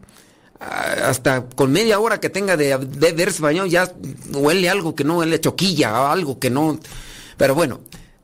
[0.60, 2.76] hasta con media hora que tenga de,
[3.16, 3.92] verse bañado, ya
[4.32, 6.78] huele algo que no huele choquilla, algo que no.
[7.36, 7.80] Pero bueno,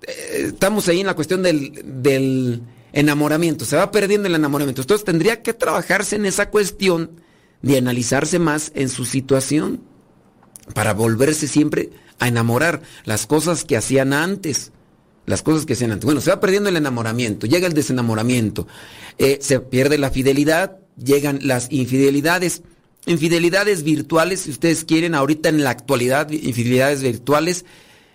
[0.07, 4.83] estamos ahí en la cuestión del, enamoramiento, se va perdiendo el enamoramiento.
[4.83, 7.20] Entonces tendría que trabajarse en esa cuestión
[7.62, 9.83] de analizarse más en su situación
[10.74, 14.72] para volverse siempre a enamorar las cosas que hacían antes.
[15.28, 16.06] Las cosas que hacían antes.
[16.06, 18.66] Bueno, se va perdiendo el enamoramiento, llega el desenamoramiento,
[19.18, 22.62] eh, se pierde la fidelidad, llegan las infidelidades.
[23.04, 27.66] Infidelidades virtuales, si ustedes quieren, ahorita en la actualidad, infidelidades virtuales,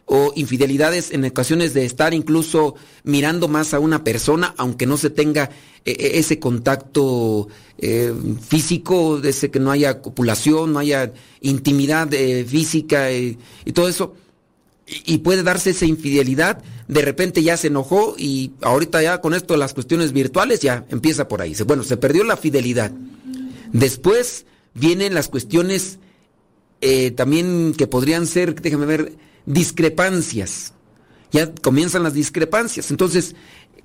[0.05, 5.11] o infidelidades en ocasiones de estar incluso mirando más a una persona, aunque no se
[5.11, 5.51] tenga
[5.85, 7.47] eh, eh, ese contacto
[8.47, 12.09] físico, de ese que no haya copulación, no haya intimidad
[12.47, 13.37] física y,
[13.73, 14.15] todo eso.
[14.85, 19.55] Y, puede darse esa infidelidad, de repente ya se enojó y ahorita ya con esto
[19.55, 21.55] las cuestiones virtuales ya empieza por ahí.
[21.65, 22.91] Bueno, se perdió la fidelidad.
[23.71, 25.99] Después vienen las cuestiones
[27.15, 29.13] también que podrían ser, déjame ver,
[29.45, 30.73] discrepancias.
[31.31, 32.91] Ya comienzan las discrepancias.
[32.91, 33.35] Entonces,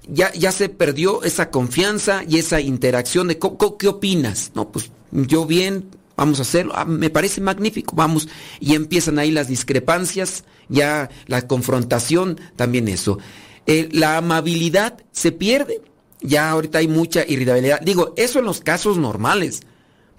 [0.09, 4.53] ya, ya se perdió esa confianza y esa interacción de ¿qué opinas?
[4.55, 5.87] No, pues yo bien,
[6.19, 8.29] vamos a hacerlo, ah, me parece magnífico, vamos.
[8.59, 13.19] Y empiezan ahí las discrepancias, ya la confrontación, también eso.
[13.67, 15.81] Eh, la amabilidad se pierde.
[16.21, 17.81] ya ahorita hay mucha irritabilidad.
[17.81, 19.63] Digo, eso en los casos normales,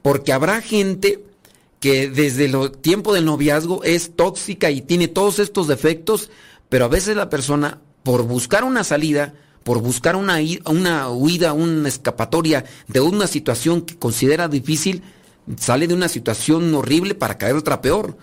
[0.02, 1.22] porque habrá gente
[1.82, 6.32] que desde el tiempo del noviazgo es tóxica y tiene todos estos defectos,
[6.70, 9.34] pero a veces la persona, por buscar una salida,
[9.66, 15.04] por buscar una, una huida, una escapatoria de una situación que considera difícil,
[15.58, 18.18] sale de una situación horrible para caer otra peor.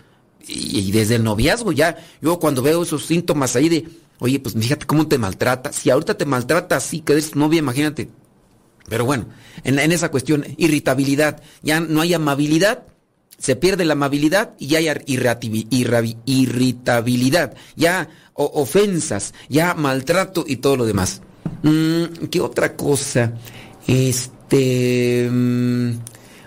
[0.48, 3.88] Y, desde el noviazgo ya, yo cuando veo esos síntomas ahí de,
[4.20, 5.72] oye, pues fíjate cómo te maltrata.
[5.72, 8.08] Si ahorita te maltrata así, que eres novia, imagínate.
[8.88, 9.26] Pero bueno,
[9.64, 12.84] en, en esa cuestión, irritabilidad, ya no hay amabilidad,
[13.38, 14.88] se pierde la amabilidad y ya hay
[16.26, 21.22] irritabilidad, ya ofensas, ya maltrato y todo lo demás.
[21.62, 23.32] Mm, ¿Qué otra cosa?
[23.86, 25.28] Este...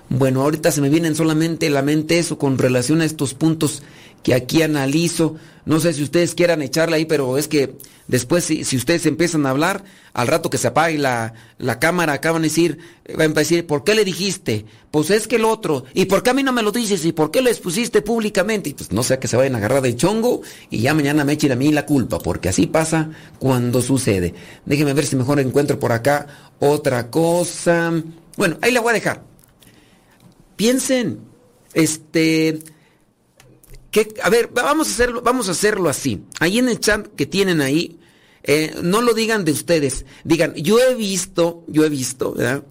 [0.09, 3.83] Bueno, ahorita se me vienen solamente la mente eso con relación a estos puntos
[4.23, 5.35] que aquí analizo.
[5.65, 7.75] No sé si ustedes quieran echarle ahí, pero es que
[8.07, 9.83] después si, ustedes empiezan a hablar,
[10.13, 11.33] al rato que se apague la,
[11.79, 12.79] cámara, acaban de decir,
[13.15, 14.65] van a decir, ¿por qué le dijiste?
[14.89, 17.05] Pues es que el otro, ¿y por qué a mí no me lo dices?
[17.05, 18.69] ¿Y por qué lo expusiste públicamente?
[18.69, 20.41] Y pues no sea que se vayan a agarrar de chongo
[20.71, 24.33] y ya mañana me echen a mí la culpa, porque así pasa cuando sucede.
[24.65, 26.25] Déjenme ver si mejor encuentro por acá
[26.57, 27.93] otra cosa.
[28.37, 29.29] Bueno, ahí la voy a dejar.
[30.59, 31.21] Piensen,
[31.73, 32.59] este
[34.21, 36.21] a ver, vamos a hacerlo, vamos a hacerlo así.
[36.41, 37.97] Ahí en el chat que tienen ahí,
[38.43, 42.65] eh, no lo digan de ustedes, digan, yo he visto, yo he visto, ¿verdad?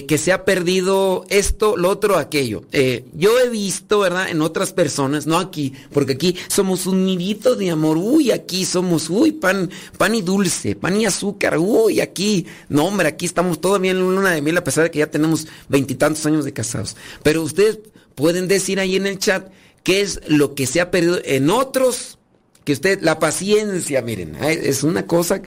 [0.00, 2.64] Que, se ha perdido esto, lo otro, aquello.
[2.72, 4.30] Eh, yo he visto, ¿verdad?
[4.30, 9.10] En otras personas, no aquí, porque aquí somos un nidito de amor, uy, aquí somos,
[9.10, 13.90] uy, pan, pan y dulce, pan y azúcar, uy, aquí, no, hombre, aquí estamos todavía
[13.90, 16.96] en luna de miel a pesar de que ya tenemos veintitantos años de casados.
[17.22, 17.80] Pero ustedes
[18.14, 22.18] pueden decir ahí en el chat, qué es lo que se ha perdido en otros,
[22.64, 25.42] que usted, la paciencia, miren, es una cosa,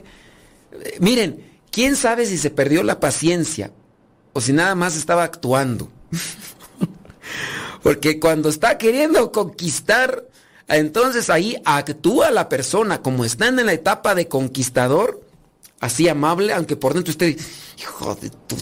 [1.00, 1.42] miren,
[1.72, 3.72] ¿quién sabe si se perdió la paciencia
[4.36, 5.88] o si nada más estaba actuando?
[7.82, 10.26] Porque cuando está queriendo conquistar,
[10.68, 15.22] entonces ahí actúa la persona, como está en la etapa de conquistador,
[15.80, 17.34] así amable, aunque por dentro usted,
[17.78, 18.56] hijo de tu,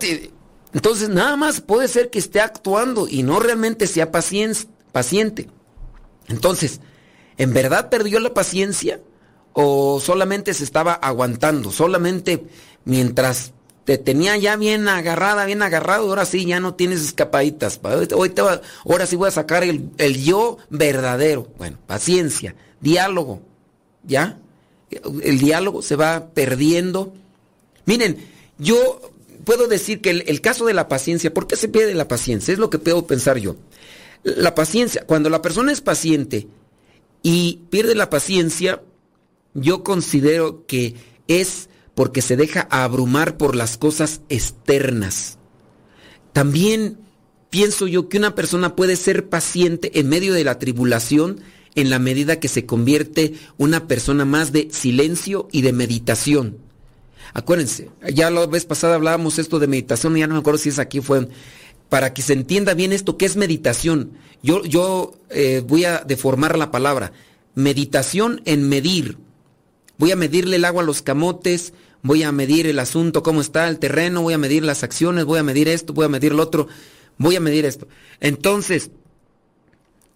[0.00, 0.32] de,
[0.72, 5.48] entonces, nada más puede ser que esté actuando y no realmente sea paciente.
[6.26, 6.80] Entonces,
[7.36, 9.00] ¿en verdad perdió la paciencia?
[9.58, 11.72] ¿O solamente se estaba aguantando?
[11.72, 12.44] Solamente
[12.84, 13.52] mientras
[13.86, 17.80] te tenía ya bien agarrada, bien agarrado, ahora sí ya no tienes escapaditas.
[18.14, 21.48] Hoy te ahora sí voy a sacar el, el yo verdadero.
[21.56, 23.40] Bueno, paciencia, diálogo,
[24.06, 24.38] ¿ya?
[24.90, 27.14] El diálogo se va perdiendo.
[27.86, 28.28] Miren,
[28.58, 29.00] yo
[29.44, 32.52] puedo decir que el, caso de la paciencia, ¿por qué se pierde la paciencia?
[32.52, 33.56] Es lo que puedo pensar yo.
[34.22, 36.46] La paciencia, cuando la persona es paciente
[37.22, 38.82] y pierde la paciencia,
[39.56, 40.94] yo considero que
[41.28, 45.38] es porque se deja abrumar por las cosas externas.
[46.32, 46.98] También
[47.50, 51.40] pienso yo que una persona puede ser paciente en medio de la tribulación
[51.74, 56.58] en la medida que se convierte una persona más de silencio y de meditación.
[57.34, 60.78] Acuérdense, ya la vez pasada hablábamos esto de meditación, ya no me acuerdo si es
[60.78, 61.28] aquí fue
[61.88, 64.12] para que se entienda bien esto, ¿qué es meditación?
[64.42, 67.12] Yo, yo eh, voy a deformar la palabra.
[67.54, 69.18] Meditación en medir.
[69.98, 71.72] Voy a medirle el agua a los camotes,
[72.02, 75.38] voy a medir el asunto, cómo está el terreno, voy a medir las acciones, voy
[75.38, 76.68] a medir esto, voy a medir lo otro,
[77.18, 77.88] voy a medir esto.
[78.20, 78.90] Entonces,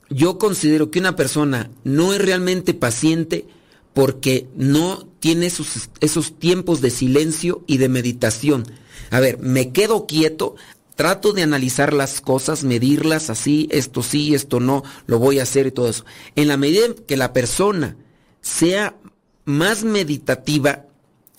[0.09, 3.47] yo considero que una persona no es realmente paciente
[3.95, 8.65] porque no tiene esos, esos tiempos de silencio y de meditación.
[9.11, 10.57] A ver, me quedo quieto,
[10.95, 15.67] trato de analizar las cosas, medirlas así, esto sí, esto no, lo voy a hacer
[15.67, 16.05] y todo eso.
[16.37, 17.97] En la medida que la persona
[18.41, 18.97] sea
[19.45, 20.87] más meditativa,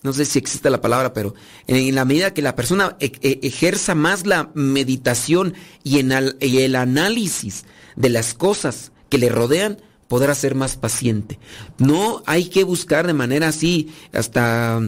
[0.04, 1.36] no sé si existe la palabra, pero
[1.68, 7.66] en la medida que la persona e, e, ejerza más la meditación y, el análisis
[7.96, 9.78] de las cosas que le rodean,
[10.08, 11.40] podrá ser más paciente.
[11.78, 14.82] No hay que buscar de manera así, hasta,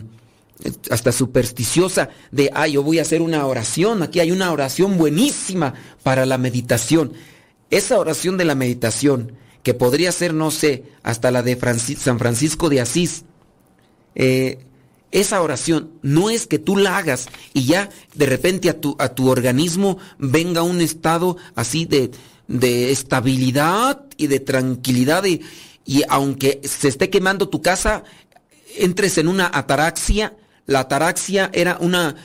[0.90, 5.76] hasta supersticiosa, de, ah, yo voy a hacer una oración, aquí hay una oración buenísima
[6.02, 7.14] para la meditación.
[7.70, 9.34] Esa oración de la meditación,
[9.64, 11.58] que podría ser, no sé, hasta la de
[11.98, 13.24] San Francisco de Asís,
[14.16, 14.60] eh,
[15.12, 19.10] esa oración no es que tú la hagas y ya de repente a tu, a
[19.10, 22.12] tu organismo venga un estado así de,
[22.48, 25.42] de estabilidad y de tranquilidad y,
[26.10, 28.04] aunque se esté quemando tu casa,
[28.78, 30.36] entres en una ataraxia.
[30.66, 32.16] La ataraxia era una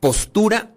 [0.00, 0.72] postura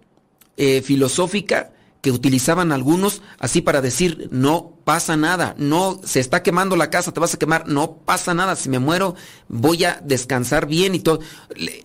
[0.56, 6.76] eh, filosófica que utilizaban algunos así para decir, no pasa nada, no se está quemando
[6.76, 9.14] la casa, te vas a quemar, no pasa nada, si me muero
[9.48, 11.20] voy a descansar bien y todo.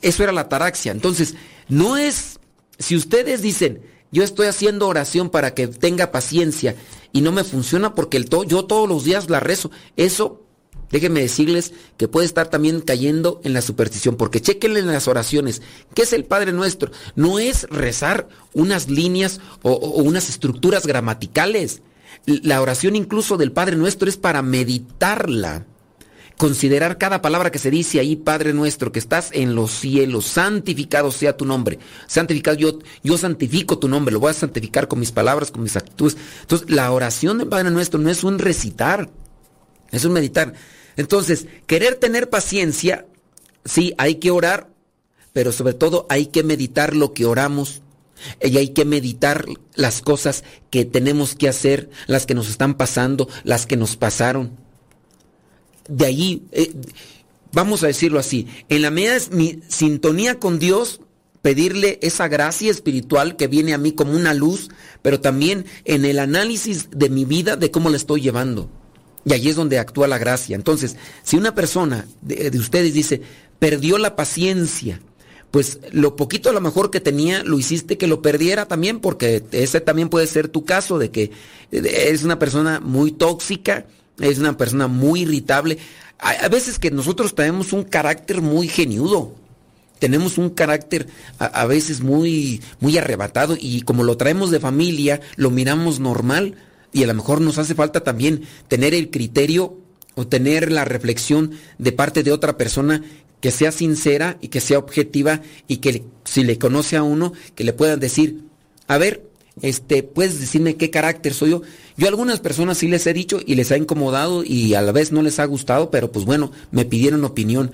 [0.01, 0.91] Eso era la taraxia.
[0.91, 1.35] Entonces,
[1.67, 2.39] no es,
[2.79, 6.75] si ustedes dicen, yo estoy haciendo oración para que tenga paciencia
[7.11, 10.44] y no me funciona porque el yo todos los días la rezo, eso
[10.95, 15.61] Déjenme decirles que puede estar también cayendo en la superstición, porque chequenle en las oraciones.
[15.93, 16.89] ¿Qué es el Padre Nuestro?
[17.17, 21.81] No es rezar unas líneas o, o unas estructuras gramaticales.
[22.25, 25.65] La oración incluso del Padre Nuestro es para meditarla.
[26.37, 31.11] Considerar cada palabra que se dice ahí, Padre nuestro, que estás en los cielos, santificado
[31.11, 31.77] sea tu nombre.
[32.07, 35.75] Santificado, yo, yo santifico tu nombre, lo voy a santificar con mis palabras, con mis
[35.75, 36.15] actitudes.
[36.39, 39.09] Entonces, la oración del Padre nuestro no es un recitar,
[39.91, 40.53] es un meditar.
[40.97, 43.05] Entonces, querer tener paciencia,
[43.63, 44.69] sí, hay que orar,
[45.33, 47.81] pero sobre todo hay que meditar lo que oramos.
[48.41, 53.27] Y hay que meditar las cosas que tenemos que hacer, las que nos están pasando,
[53.43, 54.57] las que nos pasaron.
[55.89, 56.73] De ahí, eh,
[57.51, 61.01] vamos a decirlo así, en la medida de mi sintonía con Dios,
[61.41, 64.69] pedirle esa gracia espiritual que viene a mí como una luz,
[65.01, 68.69] pero también en el análisis de mi vida, de cómo la estoy llevando.
[69.25, 70.55] Y allí es donde actúa la gracia.
[70.55, 73.21] Entonces, si una persona de, ustedes dice,
[73.57, 75.01] perdió la paciencia,
[75.49, 79.43] pues lo poquito a lo mejor que tenía lo hiciste que lo perdiera también, porque
[79.51, 81.31] ese también puede ser tu caso, de que
[81.71, 83.85] es una persona muy tóxica,
[84.19, 85.79] es una persona muy irritable.
[86.19, 89.33] A, veces que nosotros tenemos un carácter muy geniudo,
[89.97, 91.07] tenemos un carácter
[91.39, 96.55] a, a, veces muy, muy arrebatado y como lo traemos de familia, lo miramos normal
[96.95, 99.77] y a lo mejor nos hace falta también tener el criterio
[100.15, 103.03] o tener la reflexión de parte de otra persona
[103.41, 107.65] que sea sincera y que sea objetiva y que si le conoce a uno, que
[107.65, 108.43] le puedan decir,
[108.87, 109.29] a ver,
[109.61, 111.63] este, puedes decirme qué carácter soy yo.
[111.97, 114.93] Yo a algunas personas sí les he dicho y les ha incomodado y a la
[114.93, 117.73] vez no les ha gustado, pero pues bueno, me pidieron opinión.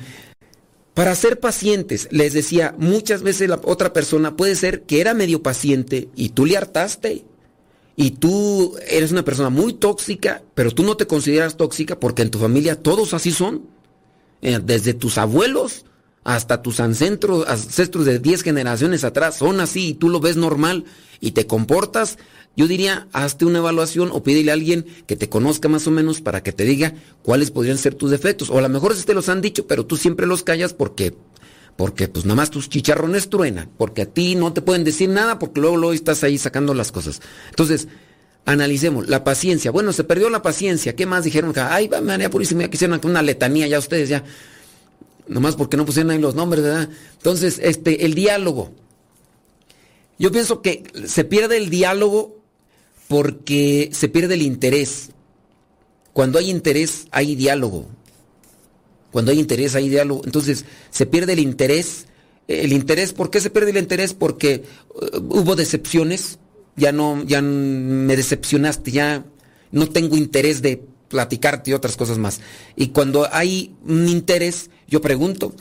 [0.95, 5.43] Para ser pacientes, les decía, muchas veces la otra persona puede ser que era medio
[5.43, 7.23] paciente y tú le hartaste
[7.95, 12.31] y tú eres una persona muy tóxica, pero tú no te consideras tóxica porque en
[12.31, 13.63] tu familia todos así son.
[14.41, 15.85] Eh, desde tus abuelos
[16.23, 20.85] hasta tus ancestros, ancestros de 10 generaciones atrás son así y tú lo ves normal
[21.19, 22.17] y te comportas,
[22.55, 26.21] yo diría, hazte una evaluación o pídele a alguien que te conozca más o menos
[26.21, 28.49] para que te diga cuáles podrían ser tus defectos.
[28.49, 31.15] O a lo mejor si te los han dicho, pero tú siempre los callas porque
[31.75, 35.39] porque pues nada más tus chicharrones truenan, porque a ti no te pueden decir nada
[35.39, 37.21] porque luego, luego estás ahí sacando las cosas.
[37.49, 37.87] Entonces,
[38.45, 39.71] analicemos, la paciencia.
[39.71, 40.95] Bueno, se perdió la paciencia.
[40.95, 41.53] ¿Qué más dijeron?
[41.55, 44.23] Ay, va María Purísima, ya quisieron una letanía ya ustedes ya.
[45.27, 46.89] Nomás porque no pusieron ahí los nombres, ¿verdad?
[47.13, 48.71] Entonces, este, el diálogo.
[50.19, 52.37] Yo pienso que se pierde el diálogo
[53.07, 55.09] porque se pierde el interés.
[56.13, 57.87] Cuando hay interés, hay diálogo.
[59.11, 60.21] Cuando hay interés, hay diálogo.
[60.25, 62.05] Entonces, se pierde el interés.
[62.47, 64.13] El interés, ¿por qué se pierde el interés?
[64.13, 66.39] Porque uh, hubo decepciones.
[66.77, 69.25] Ya no, ya me decepcionaste, ya
[69.71, 72.39] no tengo interés de platicarte y otras cosas más.
[72.77, 75.53] Y cuando hay un interés, yo pregunto,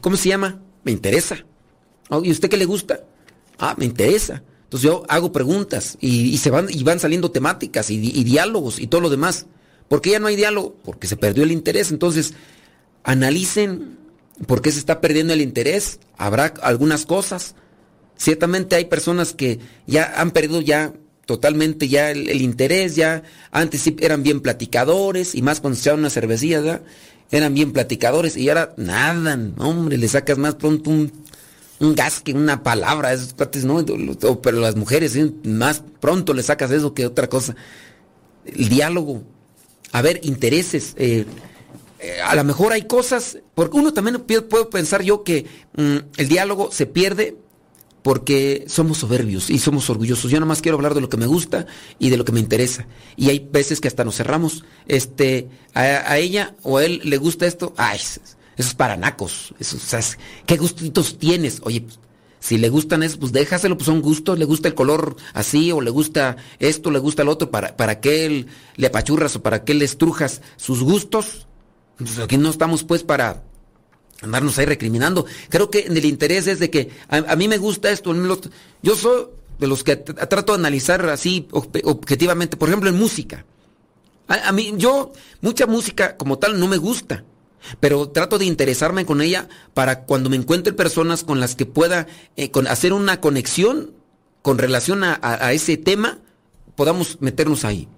[0.00, 0.60] ¿cómo se llama?
[0.84, 1.44] Me interesa.
[2.22, 3.00] ¿Y usted qué le gusta?
[3.58, 4.42] Ah, me interesa.
[4.64, 8.86] Entonces yo hago preguntas y, se van, y van saliendo temáticas y, y, diálogos y
[8.86, 9.46] todo lo demás.
[9.88, 10.76] ¿Por qué ya no hay diálogo?
[10.84, 11.90] Porque se perdió el interés.
[11.90, 12.34] Entonces,
[13.04, 13.98] analicen
[14.46, 16.00] por qué se está perdiendo el interés.
[16.16, 17.54] Habrá algunas cosas.
[18.16, 20.92] Ciertamente hay personas que ya han perdido ya
[21.30, 23.22] totalmente ya el, interés, ya
[23.52, 26.82] antes sí eran bien platicadores y más cuando se una cervecilla,
[27.30, 31.12] eran bien platicadores y ahora nada, hombre, le sacas más pronto un,
[31.94, 33.84] gas que una palabra, esos cuates, ¿no?
[34.42, 37.54] Pero las mujeres, más pronto le sacas eso que otra cosa.
[38.44, 39.22] El diálogo,
[39.92, 41.26] a ver, intereses, eh,
[42.00, 45.46] eh, a lo mejor hay cosas, porque uno también puedo pensar yo que
[45.76, 47.36] mm, el diálogo se pierde
[48.02, 50.30] porque somos soberbios y somos orgullosos.
[50.30, 51.66] Yo nada más quiero hablar de lo que me gusta
[51.98, 52.86] y de lo que me interesa.
[53.16, 54.64] Y hay veces que hasta nos cerramos.
[54.86, 58.20] Este, a, ella o a él le gusta esto, ay, eso,
[58.56, 59.54] es para nacos.
[59.58, 59.76] Eso,
[60.46, 61.60] ¿Qué gustitos tienes?
[61.64, 61.98] Oye, pues,
[62.38, 65.82] si le gustan eso, pues déjaselo, pues son gustos, le gusta el color así, o
[65.82, 68.46] le gusta esto, le gusta el otro, para, para que él
[68.76, 71.46] le apachurras o para que le estrujas sus gustos,
[72.22, 73.42] aquí no estamos pues para
[74.22, 75.26] andarnos ahí recriminando.
[75.48, 78.14] Creo que el interés es de que a, mí me gusta esto,
[78.82, 79.26] yo soy
[79.58, 83.44] de los que trato de analizar así objetivamente, por ejemplo en música.
[84.28, 87.24] A, mí, yo, mucha música como tal no me gusta,
[87.80, 92.06] pero trato de interesarme con ella para cuando me encuentre personas con las que pueda
[92.36, 93.92] eh, hacer una conexión,
[94.40, 96.20] con relación a, ese tema,
[96.76, 97.88] podamos meternos ahí.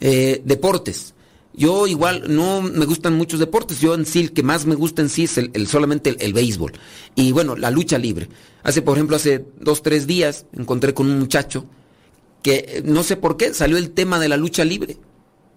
[0.00, 1.15] Eh, deportes.
[1.56, 3.80] Yo igual no me gustan muchos deportes.
[3.80, 6.72] Yo en sí el que más me gusta en sí es el, solamente el, béisbol.
[7.14, 8.28] Y bueno, la lucha libre.
[8.62, 11.64] Hace, por ejemplo, hace dos, tres días encontré con un muchacho
[12.42, 14.98] que no sé por qué salió el tema de la lucha libre.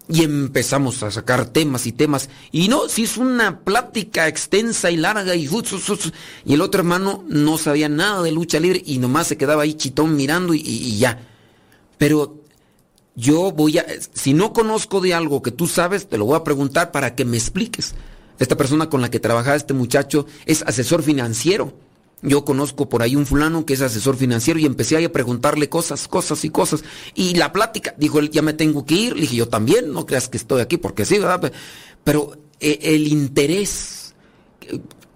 [0.08, 2.30] Y empezamos a sacar temas y temas.
[2.50, 5.48] Y no, si es una plática extensa y larga y...
[6.46, 9.74] Y el otro hermano no sabía nada de lucha libre y nomás se quedaba ahí
[9.74, 11.20] chitón mirando y ya.
[11.98, 12.39] Pero
[13.20, 13.86] yo voy a...
[14.14, 17.24] Si no conozco de algo que tú sabes, te lo voy a preguntar para que
[17.24, 17.94] me expliques.
[18.38, 21.74] Esta persona con la que trabajaba este muchacho es asesor financiero.
[22.22, 26.08] Yo conozco por ahí un fulano que es asesor financiero y empecé a preguntarle cosas,
[26.08, 26.82] cosas y cosas.
[27.14, 29.14] Y la plática, dijo él, ya me tengo que ir.
[29.14, 31.52] Le dije, yo también, no creas que estoy aquí porque sí, ¿verdad?
[32.02, 34.14] Pero eh, el interés,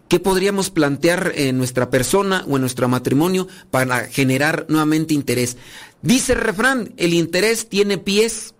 [0.08, 5.56] ¿qué podríamos plantear en nuestra persona o en nuestro matrimonio para generar nuevamente interés?
[6.02, 8.54] Dice el refrán, el interés tiene pies.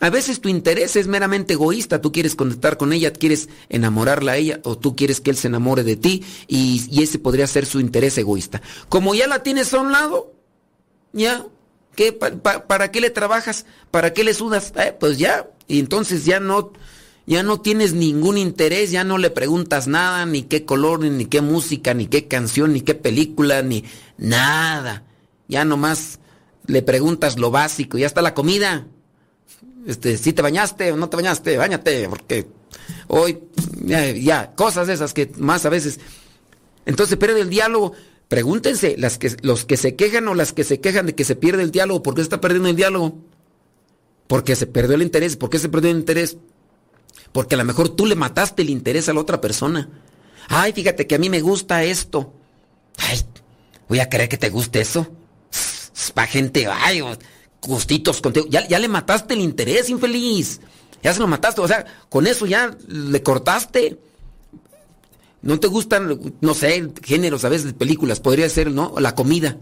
[0.00, 4.36] A veces tu interés es meramente egoísta, tú quieres conectar con ella, quieres enamorarla a
[4.36, 7.80] ella o tú quieres que él se enamore de ti y, ese podría ser su
[7.80, 8.62] interés egoísta.
[8.88, 10.32] Como ya la tienes a un lado,
[11.12, 11.44] ya,
[11.96, 13.66] ¿qué, ¿para qué le trabajas?
[13.90, 14.72] ¿Para qué le sudas?
[14.76, 16.72] Eh, pues ya, y entonces ya no,
[17.28, 21.40] ya no tienes ningún interés, ya no le preguntas nada, ni qué color, ni qué
[21.40, 23.84] música, ni qué canción, ni qué película, ni
[24.16, 25.04] nada.
[25.46, 26.18] Ya nomás
[26.66, 28.86] le preguntas lo básico, ya está la comida
[29.88, 32.46] este, si te bañaste o no te bañaste, bañate, porque
[33.06, 33.38] hoy,
[33.82, 35.98] ya, cosas esas que más a veces.
[36.84, 37.92] Entonces pierde el diálogo.
[38.28, 41.36] Pregúntense, las que, los que se quejan o las que se quejan de que se
[41.36, 43.18] pierde el diálogo, ¿por qué se está perdiendo el diálogo?
[44.26, 45.38] Porque se perdió el interés.
[45.38, 46.36] ¿Por qué se perdió el interés?
[47.32, 49.88] Porque a lo mejor tú le mataste el interés a la otra persona.
[50.48, 52.32] Ay, fíjate que a mí me gusta esto.
[52.96, 53.20] Ay,
[53.88, 55.06] voy a creer que te guste eso.
[55.50, 57.02] Es para gente, ay,
[57.60, 58.46] gustitos contigo.
[58.48, 60.60] Ya, ya le mataste el interés, infeliz.
[61.02, 61.60] Ya se lo mataste.
[61.60, 63.98] O sea, con eso ya le cortaste.
[65.42, 68.20] No te gustan, no sé, géneros a veces películas.
[68.20, 68.94] Podría ser, ¿no?
[68.98, 69.56] La comida.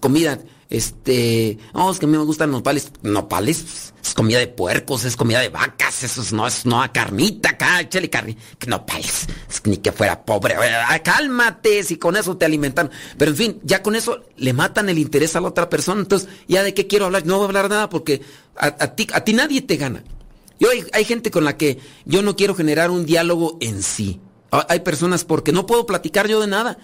[0.00, 0.38] Comida.
[0.70, 1.58] Este.
[1.72, 2.90] No, es que a mí me gustan nopales.
[3.02, 3.92] Nopales.
[4.02, 6.02] Es comida de puercos, es comida de vacas.
[6.02, 8.36] Eso es, no es no a carnita acá, échale carne.
[8.58, 9.26] Que nopales.
[9.48, 10.56] Es que ni que fuera pobre.
[11.02, 12.90] cálmate si con eso te alimentan.
[13.16, 16.00] Pero en fin, ya con eso le matan el interés a la otra persona.
[16.00, 17.24] Entonces, ¿ya de qué quiero hablar?
[17.24, 18.22] No voy a hablar nada porque
[18.56, 20.02] a, ti, a ti nadie te gana.
[20.58, 24.20] Yo hay, hay gente con la que yo no quiero generar un diálogo en sí.
[24.50, 26.78] Hay personas porque no puedo platicar yo de nada.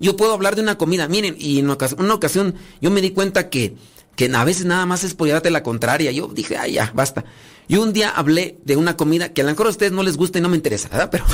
[0.00, 1.06] Yo puedo hablar de una comida.
[1.06, 3.76] Miren, y en una ocasión yo me di cuenta que,
[4.16, 6.10] que a veces nada más es por llevarte la contraria.
[6.10, 7.24] Yo dije, ay, ya, basta.
[7.68, 10.16] Y un día hablé de una comida que a lo mejor a ustedes no les
[10.16, 11.10] gusta y no me interesa, ¿verdad?
[11.10, 11.24] Pero,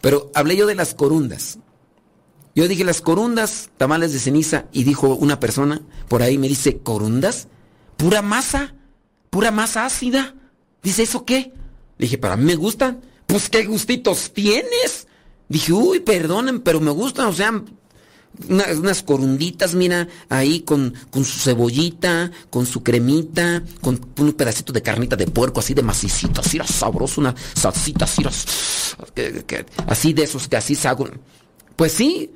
[0.00, 1.58] pero hablé yo de las corundas.
[2.54, 6.78] Yo dije las corundas, tamales de ceniza, y dijo una persona por ahí, me dice,
[6.78, 7.48] ¿corundas?
[7.96, 8.74] ¿Pura masa?
[9.30, 10.34] ¿Pura masa ácida?
[10.82, 11.52] Dice, ¿eso qué?
[11.98, 13.00] Dije, para mí me gustan.
[13.26, 15.06] Pues qué gustitos tienes.
[15.52, 17.52] Dije, uy, perdonen, pero me gustan, o sea,
[18.48, 24.80] unas, corunditas, mira, ahí con, con, su cebollita, con su cremita, con un pedacito de
[24.80, 28.22] carnita de puerco, así de macicito, así era sabroso, una salsita así,
[29.86, 30.88] así de esos que así se.
[31.76, 32.30] Pues sí,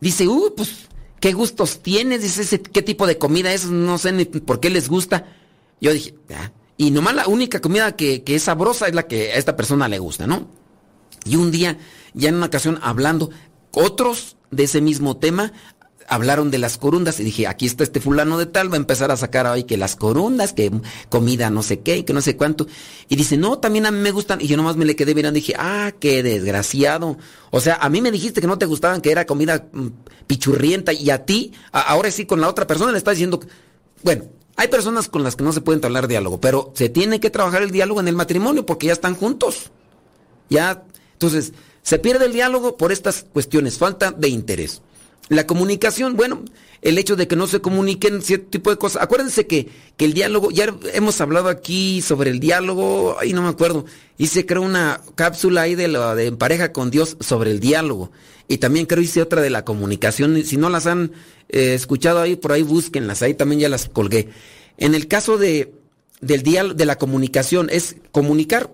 [0.00, 0.70] dice, uy, pues,
[1.20, 2.22] ¿qué gustos tienes?
[2.22, 3.66] Dice, ¿qué tipo de comida es?
[3.66, 5.26] No sé ni por qué les gusta.
[5.82, 9.32] Yo dije, ah, y nomás la única comida que, que es sabrosa es la que
[9.32, 10.63] a esta persona le gusta, ¿no?
[11.24, 11.78] Y un día
[12.12, 13.30] ya en una ocasión hablando,
[13.72, 15.52] otros de ese mismo tema
[16.08, 19.10] hablaron de las corundas y dije, aquí está este fulano de tal, va a empezar
[19.10, 20.70] a sacar ahí que las corundas, que
[21.08, 22.66] comida no sé qué, que no sé cuánto.
[23.08, 24.40] Y dice, no, también a mí me gustan.
[24.40, 27.16] Y yo nomás me le quedé mirando y dije, ah, qué desgraciado.
[27.50, 29.86] O sea, a mí me dijiste que no te gustaban, que era comida mm,
[30.26, 33.40] pichurrienta y a ti, ahora sí con la otra persona le estás diciendo,
[34.02, 34.24] bueno,
[34.56, 37.62] hay personas con las que no se puede hablar diálogo, pero se tiene que trabajar
[37.62, 39.70] el diálogo en el matrimonio porque ya están juntos.
[40.50, 40.84] Ya,
[41.24, 44.82] entonces, se pierde el diálogo por estas cuestiones, falta de interés.
[45.30, 46.44] La comunicación, bueno,
[46.82, 49.02] el hecho de que no se comuniquen cierto tipo de cosas.
[49.02, 53.48] Acuérdense que, que el diálogo, ya hemos hablado aquí sobre el diálogo, ay, no me
[53.48, 53.86] acuerdo.
[54.18, 58.12] Hice, creo, una cápsula ahí de, la, de pareja con Dios sobre el diálogo.
[58.48, 60.44] Y también creo hice otra de la comunicación.
[60.44, 61.12] Si no las han
[61.48, 64.28] eh, escuchado ahí, por ahí búsquenlas, ahí también ya las colgué.
[64.76, 65.72] En el caso de,
[66.20, 68.70] del diálogo, de la comunicación, es comunicar.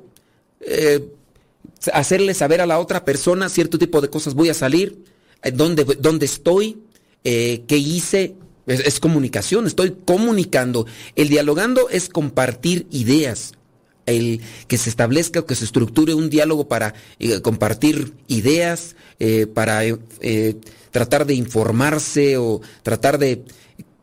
[0.62, 1.06] Eh,
[1.92, 4.34] hacerle saber a la otra persona cierto tipo de cosas.
[4.34, 5.04] Voy a salir,
[5.42, 6.78] eh, dónde, dónde estoy,
[7.24, 8.34] eh, qué hice.
[8.66, 10.86] Es, comunicación, estoy comunicando.
[11.16, 13.54] El dialogando es compartir ideas.
[14.06, 18.96] El que se establezca o que se estructure un diálogo para eh, compartir ideas,
[19.54, 19.82] para
[20.90, 23.44] tratar de informarse o tratar de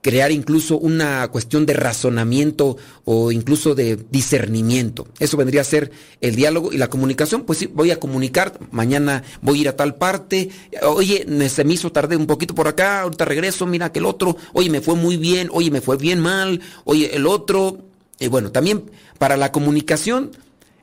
[0.02, 5.08] crear incluso una cuestión de razonamiento o incluso de discernimiento.
[5.20, 5.92] Eso vendría a ser
[6.22, 7.44] el diálogo y la comunicación.
[7.44, 10.50] Pues sí, voy a comunicar, mañana voy a ir a tal parte,
[10.84, 14.38] oye, se me hizo tarde un poquito por acá, ahorita regreso, mira que el otro,
[14.54, 17.86] oye, me fue muy bien, oye, me fue bien mal, oye, el otro.
[18.20, 18.90] Y bueno, también
[19.20, 20.32] para la comunicación,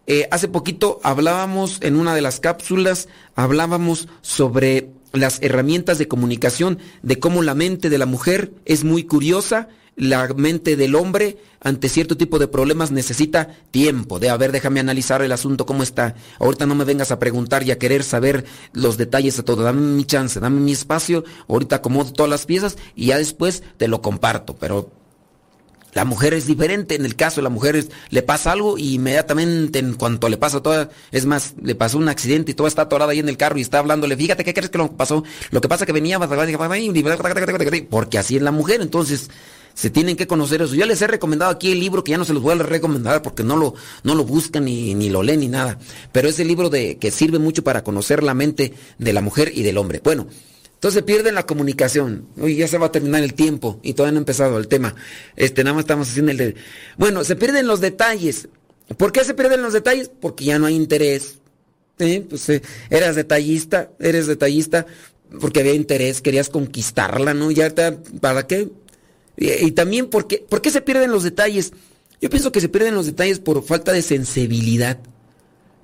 [0.06, 6.78] eh, hace poquito hablábamos en una de las cápsulas, hablábamos sobre las herramientas de comunicación,
[7.02, 11.88] de cómo la mente de la mujer es muy curiosa, la mente del hombre ante
[11.88, 16.14] cierto tipo de problemas necesita tiempo, de a ver, déjame analizar el asunto, cómo está.
[16.38, 19.80] Ahorita no me vengas a preguntar y a querer saber los detalles de todo, dame
[19.80, 24.02] mi chance, dame mi espacio, ahorita acomodo todas las piezas y ya después te lo
[24.02, 24.90] comparto, pero
[25.94, 29.78] la mujer es diferente, en el caso de la mujer le pasa algo y inmediatamente
[29.78, 33.12] en cuanto le pasa toda, es más, le pasó un accidente y toda está atorada
[33.12, 35.24] ahí en el carro y está hablándole, fíjate, ¿qué crees que lo pasó?
[35.50, 36.18] Lo que pasa que venía,
[37.90, 39.30] porque así es la mujer, entonces
[39.74, 40.74] se tienen que conocer eso.
[40.74, 43.22] Yo les he recomendado aquí el libro que ya no se los voy a recomendar
[43.22, 45.78] porque no lo, no lo buscan ni, ni lo leen ni nada,
[46.12, 49.52] pero es el libro de, que sirve mucho para conocer la mente de la mujer
[49.54, 50.00] y del hombre.
[50.02, 50.26] Bueno,
[50.84, 52.28] entonces pierden la comunicación.
[52.36, 54.94] Uy, ya se va a terminar el tiempo y todavía no ha empezado el tema.
[55.34, 56.56] Este, nada más estamos haciendo el...
[56.98, 58.48] Bueno, se pierden los detalles.
[58.98, 60.10] ¿Por qué se pierden los detalles?
[60.20, 61.38] Porque ya no hay interés.
[61.96, 62.60] Pues eh,
[62.90, 64.84] eras detallista, eres detallista
[65.40, 67.50] porque había interés, querías conquistarla, ¿no?
[67.50, 68.68] Ya está, ¿para qué?
[69.38, 71.72] Y, también porque, ¿por qué se pierden los detalles?
[72.20, 74.98] Yo pienso que se pierden los detalles por falta de sensibilidad.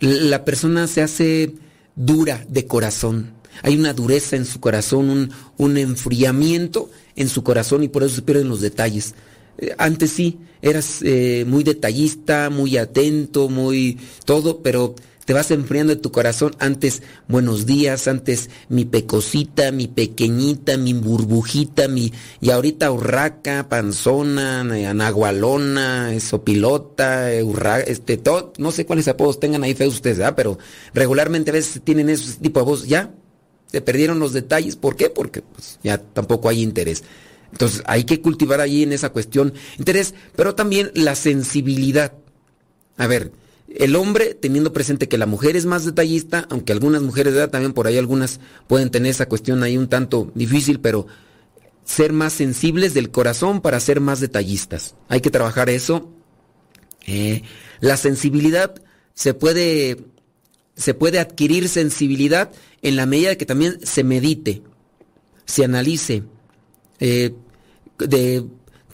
[0.01, 1.55] La persona se hace
[1.97, 7.89] dura de corazón hay una dureza en su corazón, un, enfriamiento en su corazón y
[7.89, 9.15] por eso se pierden los detalles.
[9.59, 14.95] Eh, antes sí, eras eh, muy detallista, muy atento, muy todo, pero
[15.31, 16.57] te vas enfriando de tu corazón.
[16.59, 22.13] Antes, buenos días, antes mi pecosita, mi pequeñita, mi burbujita, mi.
[22.41, 29.75] Y ahorita urraca, panzona, anagualona, sopilota, urra, este, todo, no sé cuáles apodos tengan ahí
[29.75, 30.35] feos ustedes, ¿verdad?
[30.35, 30.59] Pero
[30.95, 33.15] regularmente a veces tienen ese tipo de voz, ya,
[33.71, 34.77] se perdieron los detalles.
[34.77, 35.11] ¿Por qué?
[35.11, 37.05] Porque pues, ya tampoco hay interés.
[37.53, 42.13] Entonces hay que cultivar ahí en esa cuestión interés, pero también la sensibilidad.
[42.97, 43.33] A ver,
[43.69, 47.51] el hombre teniendo presente que la mujer es más detallista, aunque algunas mujeres de edad
[47.51, 51.07] también por ahí algunas pueden tener esa cuestión ahí un tanto difícil, pero
[51.85, 54.95] ser más sensibles del corazón para ser más detallistas.
[55.09, 56.13] Hay que trabajar eso.
[57.07, 57.43] Eh,
[57.81, 58.75] la sensibilidad
[59.15, 59.99] se puede
[60.77, 62.51] se puede adquirir sensibilidad
[62.83, 64.63] en la medida que también se medite,
[65.45, 66.23] se analice,
[66.99, 67.35] eh,
[67.99, 68.45] de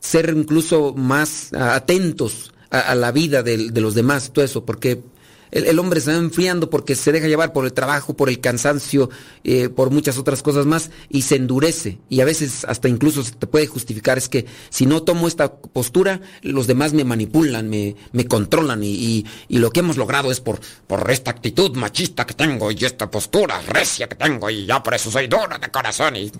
[0.00, 5.02] ser incluso más atentos a, la vida de, de, los demás, todo eso, porque
[5.50, 9.10] el, hombre se va enfriando porque se deja llevar por el trabajo, por el cansancio,
[9.44, 11.98] eh, por muchas otras cosas más y se endurece.
[12.08, 15.54] Y a veces hasta incluso se te puede justificar, es que si no tomo esta
[15.54, 20.40] postura, los demás me manipulan, me, me controlan y, y, lo que hemos logrado es
[20.40, 24.82] por, por esta actitud machista que tengo y esta postura recia que tengo y ya
[24.82, 26.30] por eso soy duro de corazón y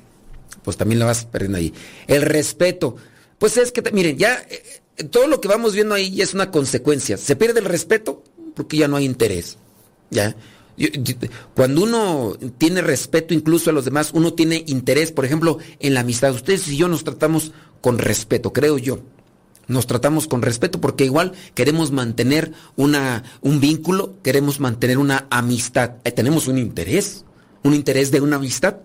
[0.63, 1.73] pues también la vas perdiendo ahí.
[2.09, 2.97] El respeto.
[3.39, 7.17] Pues es que, miren, ya eh, todo lo que vamos viendo ahí es una consecuencia.
[7.17, 8.25] Se pierde el respeto,
[8.57, 9.59] porque ya no hay interés.
[10.11, 10.35] ¿Ya?
[11.55, 16.01] Cuando uno tiene respeto incluso a los demás, uno tiene interés, por ejemplo, en la
[16.01, 16.35] amistad.
[16.35, 19.01] Ustedes y yo nos tratamos con respeto, creo yo.
[19.69, 25.95] Nos tratamos con respeto porque igual queremos mantener una, un vínculo, queremos mantener una amistad.
[26.05, 27.25] Eh, tenemos un interés,
[27.65, 28.77] un interés de una amistad.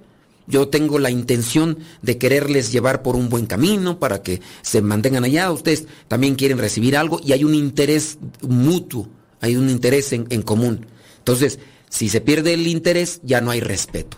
[0.48, 5.24] Yo tengo la intención de quererles llevar por un buen camino para que se mantengan
[5.24, 5.52] allá.
[5.52, 9.08] Ustedes también quieren recibir algo y hay un interés mutuo
[9.42, 10.86] hay un interés en, común.
[11.18, 14.18] Entonces, si se pierde el interés, ya no hay respeto.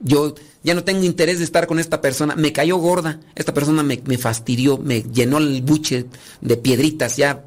[0.00, 3.82] Yo ya no tengo interés de estar con esta persona, me cayó gorda, esta persona
[3.82, 6.06] me, fastidió, me llenó el buche
[6.40, 7.44] de piedritas, ya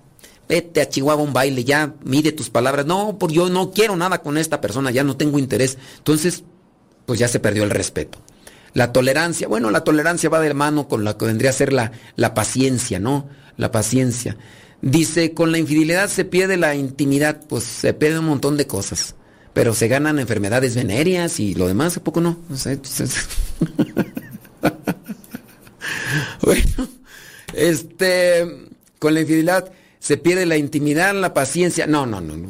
[0.47, 4.19] vete a Chihuahua un baile, ya mide tus palabras, no, por yo no quiero nada
[4.21, 5.77] con esta persona, ya no tengo interés.
[5.97, 6.43] Entonces,
[7.05, 8.19] pues ya se perdió el respeto.
[8.73, 11.91] La tolerancia, bueno, la tolerancia va de mano con lo que vendría a ser la,
[12.15, 13.27] la paciencia, ¿no?
[13.57, 14.37] La paciencia.
[14.81, 19.15] Dice, con la infidelidad se pierde la intimidad, pues se pierde un montón de cosas,
[19.53, 22.37] pero se ganan enfermedades venéreas y lo demás, ¿a poco no?
[26.41, 26.87] bueno,
[27.53, 28.45] este,
[28.99, 31.87] con la infidelidad se pierde la intimidad, la paciencia.
[31.87, 32.49] No, no, no, no.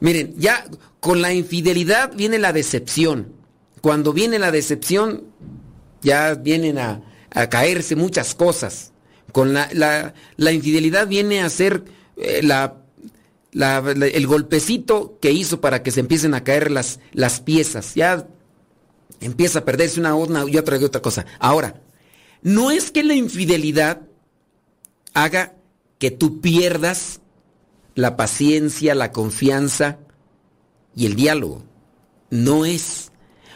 [0.00, 0.66] Miren, ya
[1.00, 3.32] con la infidelidad viene la decepción.
[3.80, 5.24] Cuando viene la decepción,
[6.02, 8.92] ya vienen a, a caerse muchas cosas.
[9.34, 9.68] Con la,
[10.36, 11.82] la, infidelidad viene a ser
[12.16, 12.76] eh, la,
[13.52, 17.96] el golpecito que hizo para que se empiecen a caer las, las piezas.
[17.96, 18.28] Ya
[19.20, 21.26] empieza a perderse una, una y otra y otra cosa.
[21.40, 21.82] Ahora,
[22.42, 24.02] no es que la infidelidad
[25.14, 25.56] haga
[25.98, 27.20] que tú pierdas
[27.96, 29.98] la paciencia, la confianza
[30.94, 31.64] y el diálogo.
[32.30, 33.10] No es.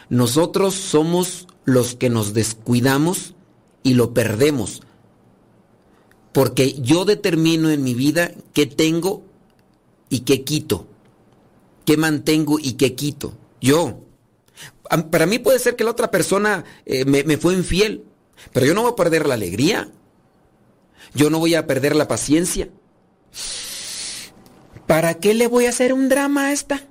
[0.09, 3.35] Nosotros somos los que nos descuidamos
[3.81, 4.81] y lo perdemos.
[6.31, 9.23] Porque yo determino en mi vida qué tengo
[10.09, 10.87] y qué quito.
[11.85, 13.33] Qué mantengo y qué quito.
[13.61, 14.01] Yo.
[15.11, 18.03] Para mí puede ser que la otra persona eh, me, me fue infiel,
[18.51, 19.91] pero yo no voy a perder la alegría.
[21.13, 22.69] Yo no voy a perder la paciencia.
[24.87, 26.81] ¿Para qué le voy a hacer un drama a esta?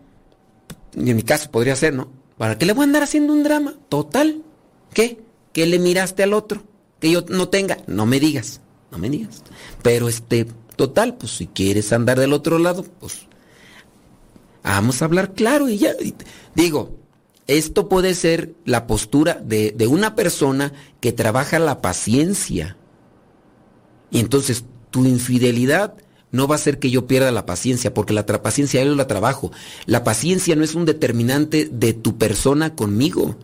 [0.94, 2.08] Y en mi caso podría ser, ¿no?
[2.36, 3.74] ¿Para qué le voy a andar haciendo un drama?
[3.88, 4.42] Total.
[4.92, 5.20] ¿Qué?
[5.52, 6.62] ¿Qué le miraste al otro?
[7.00, 7.78] Que yo no tenga.
[7.86, 8.60] No me digas.
[8.90, 9.42] No me digas.
[9.82, 13.26] Pero este, total, pues si quieres andar del otro lado, pues
[14.62, 15.92] vamos a hablar claro y ya.
[16.54, 16.96] Digo,
[17.46, 22.76] esto puede ser la postura de, de una persona que trabaja la paciencia.
[24.10, 25.94] Y entonces tu infidelidad
[26.30, 29.50] no va a ser que yo pierda la paciencia, porque la paciencia yo la trabajo.
[29.86, 33.36] La paciencia no es un determinante de tu persona conmigo,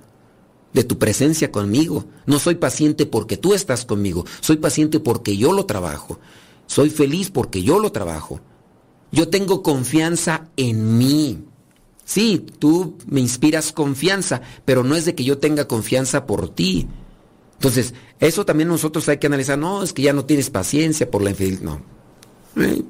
[0.74, 2.04] de tu presencia conmigo.
[2.26, 6.20] No soy paciente porque tú estás conmigo, soy paciente porque yo lo trabajo.
[6.66, 8.40] Soy feliz porque yo lo trabajo.
[9.12, 11.44] Yo tengo confianza en mí.
[12.04, 16.86] Sí, tú me inspiras confianza, pero no es de que yo tenga confianza por ti.
[17.54, 19.56] Entonces, eso también nosotros hay que analizar.
[19.56, 21.62] No, es que ya no tienes paciencia por la infidelidad.
[21.62, 21.82] No.
[22.62, 22.82] Eh,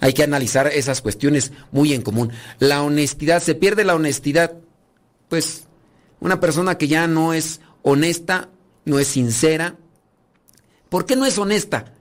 [0.00, 2.32] hay que analizar esas cuestiones muy en común.
[2.58, 4.54] La honestidad, se pierde la honestidad.
[5.28, 5.64] Pues
[6.20, 8.50] una persona que ya no es honesta,
[8.84, 9.76] no es sincera.
[10.88, 11.94] ¿Por qué no es honesta?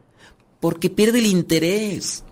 [0.59, 2.23] Porque pierde el interés.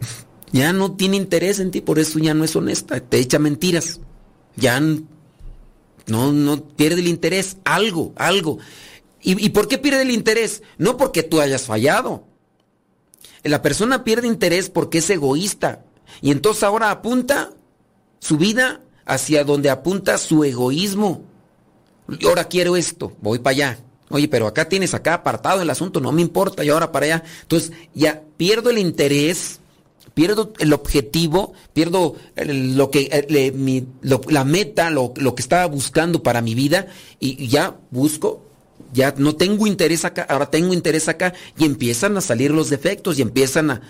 [0.52, 3.00] Ya no tiene interés en ti, por eso ya no es honesta.
[3.00, 3.98] Te echa mentiras.
[4.54, 7.56] Ya no, no pierde el interés.
[7.64, 8.58] Algo, algo.
[9.20, 10.62] ¿Y, por qué pierde el interés?
[10.78, 12.28] No porque tú hayas fallado.
[13.42, 15.84] La persona pierde interés porque es egoísta.
[16.20, 17.50] Y entonces ahora apunta
[18.20, 21.22] su vida hacia donde apunta su egoísmo.
[22.18, 23.78] Y ahora quiero esto, voy para allá.
[24.10, 27.24] Oye, pero acá tienes acá apartado el asunto, no me importa, y ahora para allá.
[27.42, 29.60] Entonces ya pierdo el interés,
[30.12, 33.52] pierdo el objetivo, pierdo lo que,
[34.02, 36.86] la meta, lo, lo, que estaba buscando para mi vida,
[37.18, 38.44] y ya busco
[38.94, 43.18] ya no tengo interés acá, ahora tengo interés acá y empiezan a salir los defectos
[43.18, 43.82] y empiezan a...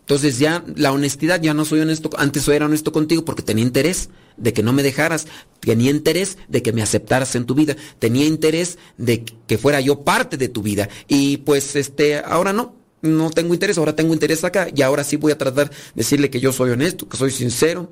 [0.00, 4.08] Entonces ya la honestidad, ya no soy honesto, antes era honesto contigo porque tenía interés
[4.36, 5.26] de que no me dejaras,
[5.60, 10.02] tenía interés de que me aceptaras en tu vida, tenía interés de que fuera yo
[10.02, 14.44] parte de tu vida y pues este, ahora no, no tengo interés, ahora tengo interés
[14.44, 17.30] acá y ahora sí voy a tratar de decirle que yo soy honesto, que soy
[17.30, 17.90] sincero.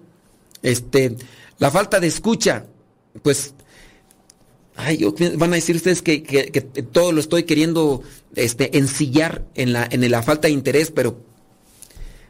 [0.62, 1.16] Este,
[1.58, 2.66] la falta de escucha,
[3.22, 3.54] pues
[4.80, 6.20] Ay, van a decir ustedes que,
[6.92, 8.00] todo lo estoy queriendo
[8.36, 11.20] este, ensillar en la, en la falta de interés, pero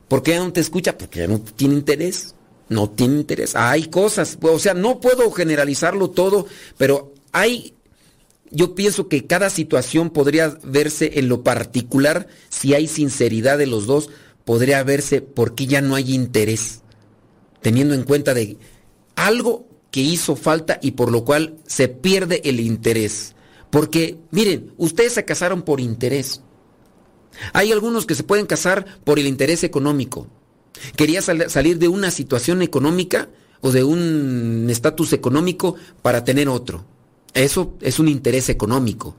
[0.08, 0.96] ¿por qué no te escucha?
[0.96, 2.34] Porque no tiene interés.
[2.68, 3.56] No tiene interés.
[3.56, 6.46] Hay cosas, o sea, no puedo generalizarlo todo,
[6.76, 7.74] pero hay,
[8.50, 13.86] yo pienso que cada situación podría verse en lo particular, si hay sinceridad de los
[13.86, 14.10] dos,
[14.44, 16.82] podría verse por qué ya no hay interés,
[17.62, 18.58] teniendo en cuenta de
[19.16, 23.34] algo que hizo falta y por lo cual se pierde el interés.
[23.70, 26.42] Porque, miren, ustedes se casaron por interés.
[27.52, 30.26] Hay algunos que se pueden casar por el interés económico.
[30.96, 33.28] Quería salir de una situación económica
[33.60, 36.84] o de un estatus económico para tener otro.
[37.34, 39.16] Eso es un interés económico.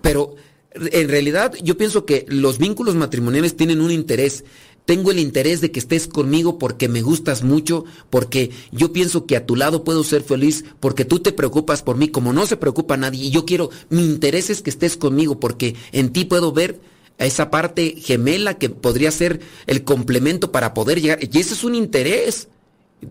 [0.00, 0.36] Pero
[0.74, 4.44] en realidad yo pienso que los vínculos matrimoniales tienen un interés
[4.88, 9.36] tengo el interés de que estés conmigo porque me gustas mucho, porque yo pienso que
[9.36, 12.56] a tu lado puedo ser feliz, porque tú te preocupas por mí como no se
[12.56, 13.26] preocupa nadie.
[13.26, 16.80] Y yo quiero, mi interés es que estés conmigo porque en ti puedo ver
[17.18, 21.18] a esa parte gemela que podría ser el complemento para poder llegar.
[21.20, 22.48] Y ese es un interés,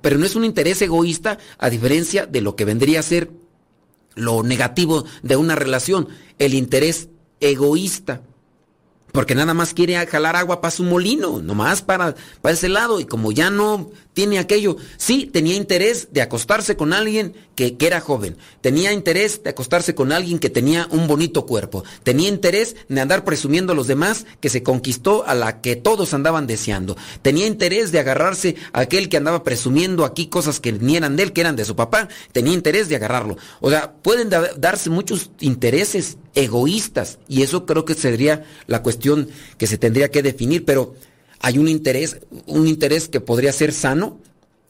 [0.01, 3.29] pero no es un interés egoísta a diferencia de lo que vendría a ser
[4.15, 6.07] lo negativo de una relación,
[6.39, 8.21] el interés egoísta
[9.17, 13.05] porque nada más quiere jalar agua para su molino, nomás para, para ese lado, y
[13.05, 17.99] como ya no tiene aquello, sí, tenía interés de acostarse con alguien que, que, era
[17.99, 23.01] joven, tenía interés de acostarse con alguien que tenía un bonito cuerpo, tenía interés de
[23.01, 27.47] andar presumiendo a los demás que se conquistó a la que todos andaban deseando, tenía
[27.47, 31.33] interés de agarrarse a aquel que andaba presumiendo aquí cosas que ni eran de él,
[31.33, 33.37] que eran de su papá, tenía interés de agarrarlo.
[33.61, 39.06] O sea, pueden darse muchos intereses egoístas y eso creo que sería la cuestión
[39.57, 40.95] que se tendría que definir, pero
[41.39, 44.19] hay un interés, un interés que podría ser sano,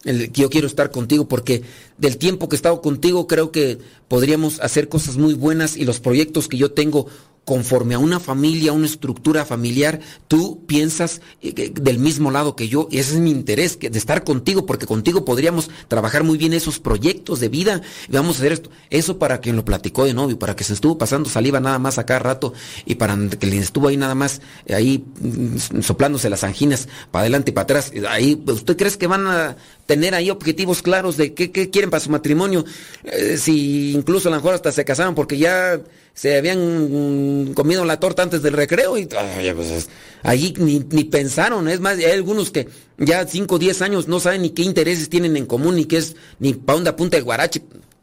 [0.03, 1.63] el que yo quiero estar contigo, porque
[1.98, 6.00] del tiempo que he estado contigo creo que podríamos hacer cosas muy buenas y los
[6.00, 7.08] proyectos que yo tengo
[7.48, 12.89] conforme a una familia, una estructura familiar, tú piensas eh, del mismo lado que yo,
[12.91, 16.80] y ese es mi interés, de estar contigo, porque contigo podríamos trabajar muy bien esos
[16.80, 18.70] proyectos de vida, y vamos a hacer esto.
[18.89, 21.98] Eso para quien lo platicó de novio, para que se estuvo pasando saliva nada más
[21.98, 22.52] a cada rato,
[22.86, 27.22] y para que le estuvo ahí nada más, eh, ahí mm, soplándose las anginas, para
[27.22, 31.34] adelante y para atrás, ahí, ¿usted cree que van a tener ahí objetivos claros de
[31.34, 32.65] qué, quieren para su matrimonio?
[33.03, 35.79] Eh, si incluso a lo mejor hasta se casaron porque ya
[36.13, 39.89] se habían comido la torta antes del recreo y pues,
[40.23, 41.67] allí ni, pensaron.
[41.67, 42.67] Es más, hay algunos que
[42.97, 45.97] ya 5 o 10 años no saben ni qué intereses tienen en común, ni qué
[45.97, 47.61] es, ni para dónde apunta el guarache.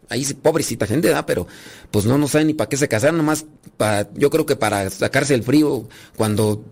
[0.08, 1.46] Ahí pobrecita gente, da, pero
[1.90, 4.88] pues no, no saben ni para qué se casaron, nomás para, yo creo que para
[4.90, 6.62] sacarse el frío cuando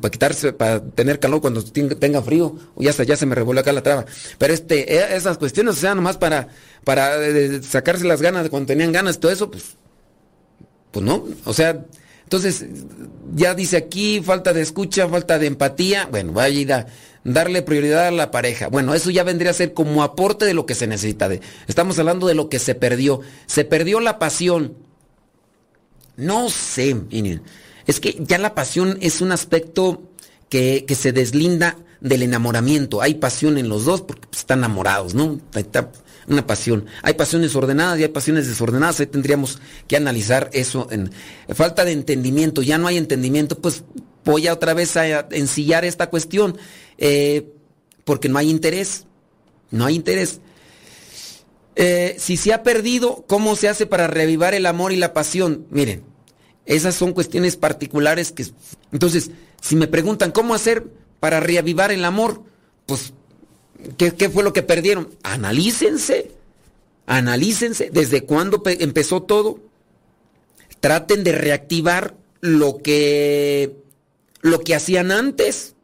[0.00, 3.82] para quitarse, para tener calor cuando tenga frío, ya, ya se me revolvió acá la
[3.82, 4.06] traba.
[4.38, 6.48] Pero este, e, esas cuestiones, o sea, nomás para,
[6.84, 9.76] para eh, sacarse las ganas de cuando tenían ganas, todo eso, pues
[10.90, 11.84] pues no, o sea,
[12.24, 12.64] entonces
[13.34, 16.86] ya dice aquí falta de escucha, falta de empatía, bueno, vaya a ir a
[17.24, 18.68] darle prioridad a la pareja.
[18.68, 21.28] Bueno, eso ya vendría a ser como aporte de lo que se necesita.
[21.66, 23.20] Estamos hablando de lo que se perdió.
[23.46, 24.74] Se perdió la pasión.
[26.16, 27.42] No sé, miren,
[27.88, 30.02] es que ya la pasión es un aspecto
[30.48, 33.02] que, que se deslinda del enamoramiento.
[33.02, 35.40] Hay pasión en los dos porque están enamorados, ¿no?
[35.54, 35.90] Está,
[36.28, 36.84] una pasión.
[37.02, 39.00] Hay pasiones ordenadas y hay pasiones desordenadas.
[39.00, 40.86] Ahí tendríamos que analizar eso.
[40.90, 41.10] En
[41.54, 43.82] falta de entendimiento, ya no hay entendimiento, pues
[44.22, 46.58] voy a otra vez a ensillar esta cuestión.
[46.98, 47.52] Eh,
[48.04, 49.06] porque no hay interés.
[49.70, 50.40] No hay interés.
[51.74, 55.66] Eh, si se ha perdido, ¿cómo se hace para revivar el amor y la pasión?
[55.70, 56.04] Miren,
[56.68, 58.46] esas son cuestiones particulares que...
[58.92, 60.84] Entonces, si me preguntan cómo hacer
[61.18, 62.42] para reavivar el amor,
[62.86, 63.12] pues
[63.96, 65.10] ¿Qué, fue lo que perdieron?
[65.22, 66.32] Analícense,
[67.06, 69.60] analícense desde cuándo empezó todo.
[70.80, 73.76] Traten de reactivar lo que,
[74.40, 75.74] lo que hacían antes.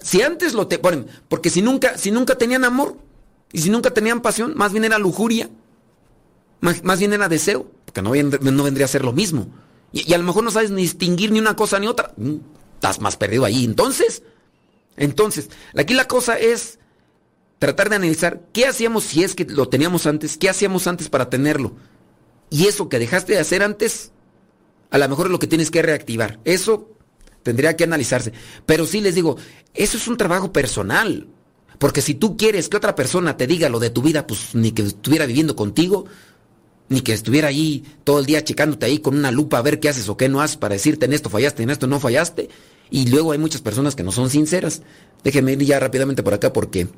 [0.00, 2.96] Si antes lo te ponen, porque si nunca, si nunca tenían amor
[3.52, 5.48] y si nunca tenían pasión, más bien era lujuria,
[6.60, 9.46] más, bien era deseo, porque no, no, vendría a ser lo mismo.
[9.92, 12.12] Y, y, a lo mejor no sabes ni distinguir ni una cosa ni otra.
[12.16, 12.36] Mm,
[12.74, 13.64] estás más perdido ahí.
[13.64, 14.22] Entonces,
[14.96, 16.78] entonces, aquí la cosa es
[17.58, 21.30] tratar de analizar qué hacíamos si es que lo teníamos antes, qué hacíamos antes para
[21.30, 21.76] tenerlo.
[22.50, 24.12] Y eso que dejaste de hacer antes,
[24.90, 26.40] a lo mejor es lo que tienes que reactivar.
[26.44, 26.90] Eso
[27.42, 28.32] tendría que analizarse.
[28.66, 29.36] Pero sí les digo,
[29.72, 31.28] eso es un trabajo personal.
[31.78, 34.72] Porque si tú quieres que otra persona te diga lo de tu vida, pues ni
[34.72, 36.06] que estuviera viviendo contigo,
[36.88, 39.88] ni que estuviera ahí todo el día checándote ahí con una lupa a ver qué
[39.88, 42.48] haces o qué no haces para decirte en esto fallaste, en esto no fallaste.
[42.90, 44.82] Y luego hay muchas personas que no son sinceras.
[45.22, 46.88] Déjeme ir ya rápidamente por acá porque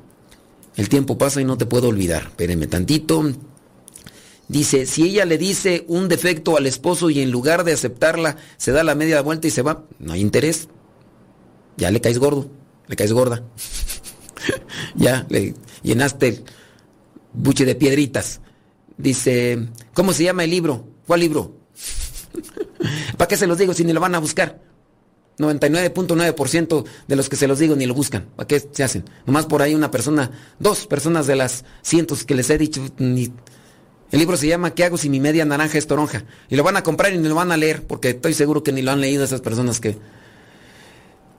[0.75, 2.23] el tiempo pasa y no te puedo olvidar.
[2.27, 3.23] Espérenme tantito.
[4.49, 8.71] Dice, si ella le dice un defecto al esposo y en lugar de aceptarla se
[8.71, 10.69] da la media vuelta y se va, no hay interés.
[11.77, 12.49] Ya le caes gordo,
[12.87, 13.43] le caes gorda.
[14.95, 16.43] ya le llenaste el
[17.33, 18.41] buche de piedritas.
[18.97, 20.87] Dice, ¿cómo se llama el libro?
[21.05, 21.57] ¿Cuál libro?
[23.17, 24.61] ¿Para qué se los digo si ni lo van a buscar?
[25.37, 28.27] 99.9% de los que se los digo ni lo buscan.
[28.35, 29.05] ¿Para qué se hacen?
[29.25, 32.83] Nomás por ahí una persona, dos personas de las cientos que les he dicho.
[32.99, 36.25] El libro se llama ¿Qué hago si mi media naranja es toronja?
[36.49, 38.71] Y lo van a comprar y ni lo van a leer porque estoy seguro que
[38.71, 39.97] ni lo han leído esas personas que...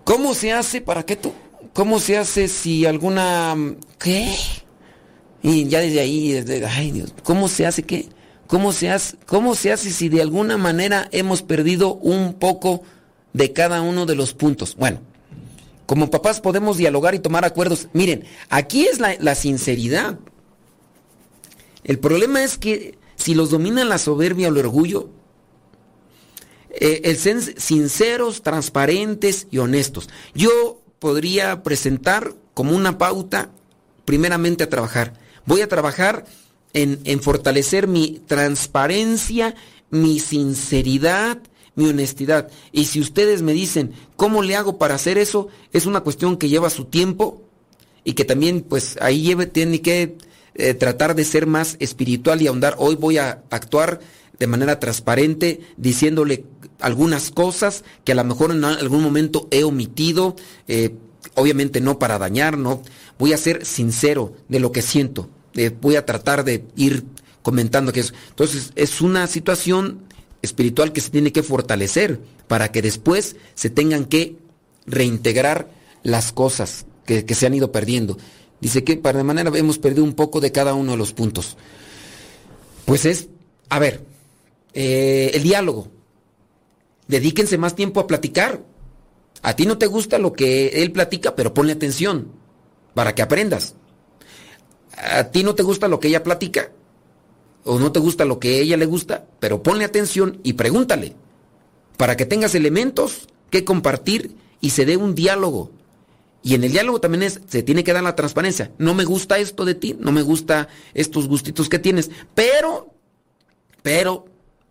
[0.05, 0.81] ¿Cómo se hace?
[0.81, 1.33] ¿Para qué tú?
[1.73, 3.57] ¿Cómo se hace si alguna...
[3.99, 4.35] ¿Qué?
[5.43, 6.65] Y ya desde ahí, desde...
[6.67, 8.09] ay Dios, ¿cómo se hace qué?
[8.47, 12.83] ¿Cómo se hace, ¿Cómo se hace si de alguna manera hemos perdido un poco
[13.33, 14.75] de cada uno de los puntos.
[14.77, 15.01] Bueno,
[15.87, 17.89] como papás podemos dialogar y tomar acuerdos.
[17.93, 20.19] Miren, aquí es la, sinceridad.
[21.85, 25.09] El problema es que si los domina la soberbia o el orgullo,
[26.71, 30.09] eh, el ser sinceros, transparentes y honestos.
[30.35, 33.51] Yo podría presentar como una pauta,
[34.05, 35.15] primeramente a trabajar.
[35.49, 36.27] Voy a trabajar
[36.75, 39.55] en, fortalecer mi transparencia,
[39.89, 41.39] mi sinceridad,
[41.75, 42.51] mi honestidad.
[42.71, 45.49] Y si ustedes me dicen, ¿cómo le hago para hacer eso?
[45.73, 47.41] Es una cuestión que lleva su tiempo
[48.05, 50.19] y que también pues ahí tiene que
[50.55, 52.75] eh, tratar de ser más espiritual y ahondar.
[52.77, 54.01] Hoy voy a actuar
[54.39, 56.45] de manera transparente, diciéndole
[56.79, 60.37] algunas cosas que a lo mejor en algún momento he omitido,
[60.67, 60.95] eh,
[61.37, 62.83] obviamente no para dañar, no.
[63.19, 65.31] Voy a ser sincero de lo que siento.
[65.81, 67.05] Voy a tratar de ir
[67.43, 68.15] comentando que eso.
[68.31, 70.01] Entonces, es una situación
[70.43, 74.37] espiritual que se tiene que fortalecer para que después se tengan que
[74.87, 75.71] reintegrar
[76.03, 78.19] las cosas que, se han ido perdiendo.
[78.61, 81.57] Dice que para de manera hemos perdido un poco de cada uno de los puntos.
[82.85, 83.29] Pues es,
[83.69, 84.05] a ver,
[84.75, 85.89] eh, el diálogo.
[87.07, 88.63] dedíquense más tiempo a platicar.
[89.43, 92.33] A ti no te gusta lo que él platica, pero ponle atención
[92.95, 93.75] para que aprendas.
[95.01, 96.71] A ti no te gusta lo que ella platica
[97.65, 101.15] o no te gusta lo que a ella le gusta, pero ponle atención y pregúntale
[101.97, 105.71] para que tengas elementos que compartir y se dé un diálogo.
[106.43, 108.71] Y en el diálogo también es, se tiene que dar la transparencia.
[108.79, 112.95] No me gusta esto de ti, no me gusta estos gustitos que tienes, pero,
[113.83, 114.25] pero,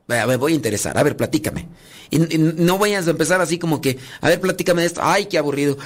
[0.07, 0.97] me voy a interesar.
[0.97, 1.67] A ver, platícame.
[2.09, 5.01] Y, no vayas a empezar así como que, a ver, platícame de esto.
[5.03, 5.77] Ay, qué aburrido.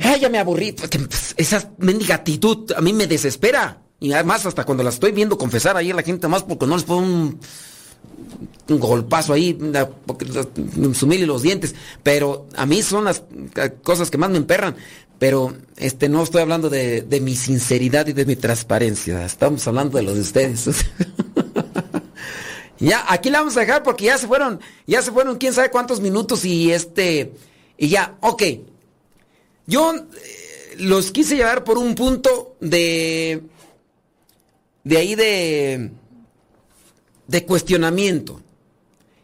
[0.00, 0.72] Ay, ya me aburrí.
[0.72, 3.82] Pues, esa mendiga actitud a mí me desespera.
[4.00, 6.76] Y además, hasta cuando la estoy viendo confesar ahí a la gente más porque no
[6.76, 7.40] les un,
[8.68, 9.58] un golpazo ahí,
[10.94, 11.74] sumirle los dientes.
[12.02, 13.22] Pero a mí son las
[13.82, 14.76] cosas que más me emperran.
[15.18, 19.24] Pero este no estoy hablando de, de mi sinceridad y de mi transparencia.
[19.24, 20.68] Estamos hablando de los de ustedes.
[22.78, 25.70] ya, aquí la vamos a dejar porque ya se fueron, ya se fueron quién sabe
[25.70, 27.32] cuántos minutos y este,
[27.76, 28.42] y ya, ok.
[29.68, 33.42] Yo eh, los quise llevar por un punto de,
[34.82, 35.90] de ahí de,
[37.26, 38.40] de cuestionamiento.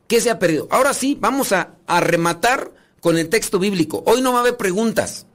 [0.06, 0.68] ¿Qué se ha perdido?
[0.70, 2.70] Ahora sí, vamos a, rematar
[3.00, 4.04] con el texto bíblico.
[4.06, 5.26] Hoy no va a haber preguntas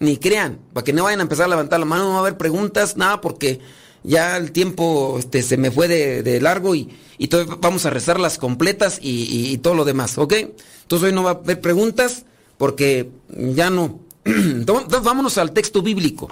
[0.00, 2.20] ni crean, para que no vayan a empezar a levantar la mano, no va a
[2.20, 3.60] haber preguntas, nada, porque
[4.02, 8.36] ya el tiempo este, se me fue de, largo y, y vamos a rezar las
[8.36, 10.34] completas y, todo lo demás, ¿ok?
[10.82, 12.24] Entonces hoy no va a haber preguntas
[12.58, 14.00] porque ya no.
[14.26, 16.28] Entonces vámonos al texto bíblico.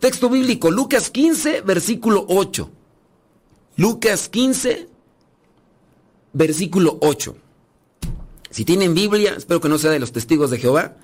[0.00, 2.70] Texto bíblico, Lucas 15, versículo 8.
[3.76, 4.88] Lucas 15,
[6.32, 7.36] versículo 8.
[8.50, 10.96] Si tienen Biblia, espero que no sea de los testigos de Jehová,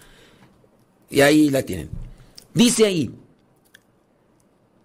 [1.08, 1.90] y ahí la tienen.
[2.52, 3.14] Dice ahí,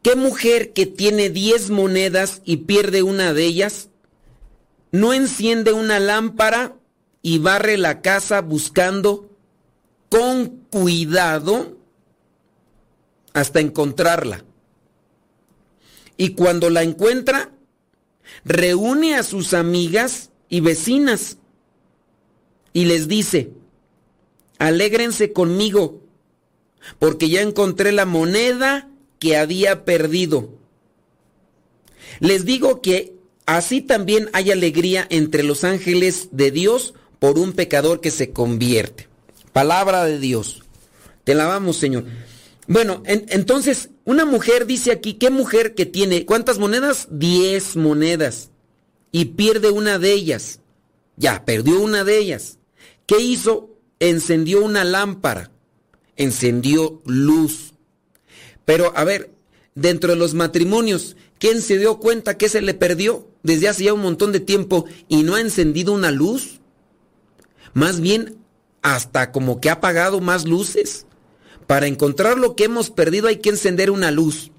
[0.04, 3.90] ¿qué mujer que tiene 10 monedas y pierde una de ellas,
[4.92, 6.76] no enciende una lámpara
[7.22, 9.37] y barre la casa buscando
[10.10, 11.78] con cuidado
[13.34, 14.44] hasta encontrarla?
[16.18, 17.52] Y cuando la encuentra,
[18.44, 21.38] reúne a sus amigas y vecinas
[22.74, 23.52] y les dice,
[24.58, 26.02] alégrense conmigo
[27.00, 28.90] porque ya encontré la moneda
[29.20, 30.50] que había perdido.
[32.20, 33.14] Les digo que
[33.46, 39.08] así también hay alegría entre los ángeles de Dios por un pecador que se convierte.
[39.58, 40.62] Palabra de Dios.
[41.24, 42.06] Te la vamos, Señor.
[42.68, 47.08] Bueno, entonces, una mujer dice aquí, ¿qué mujer que tiene cuántas monedas?
[47.10, 48.52] Diez monedas.
[49.12, 50.60] Y pierde una de ellas.
[51.16, 52.60] Ya, perdió una de ellas.
[53.08, 53.72] ¿Qué hizo?
[54.00, 55.50] Encendió una lámpara
[56.18, 57.74] encendió luz.
[58.64, 59.32] Pero a ver,
[59.74, 63.94] dentro de los matrimonios, ¿quién se dio cuenta que se le perdió desde hace ya
[63.94, 66.60] un montón de tiempo y no ha encendido una luz?
[67.74, 68.38] Más bien,
[68.96, 71.06] hasta como que ha apagado más luces.
[71.66, 74.52] Para encontrar lo que hemos perdido hay que encender una luz.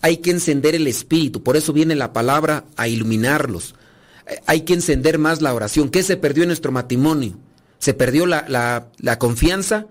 [0.00, 1.42] Hay que encender el espíritu.
[1.42, 3.74] Por eso viene la palabra a iluminarlos.
[4.46, 5.88] Hay que encender más la oración.
[5.90, 7.38] ¿Qué se perdió en nuestro matrimonio?
[7.78, 9.86] Se perdió la, la, la confianza,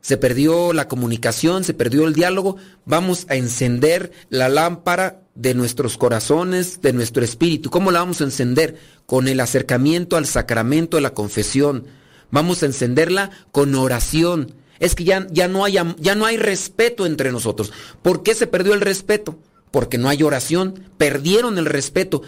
[0.00, 5.98] se perdió la comunicación, se perdió el diálogo, vamos a encender la lámpara de nuestros
[5.98, 7.70] corazones, de nuestro espíritu.
[7.70, 8.76] ¿Cómo la vamos a encender?
[9.04, 11.86] Con el acercamiento al sacramento de la confesión.
[12.30, 14.54] Vamos a encenderla con oración.
[14.78, 17.72] Es que ya, ya, no, hay, ya no hay respeto entre nosotros.
[18.02, 19.38] ¿Por qué se perdió el respeto?
[19.70, 20.90] Porque no hay oración.
[20.98, 22.22] Perdieron el respeto.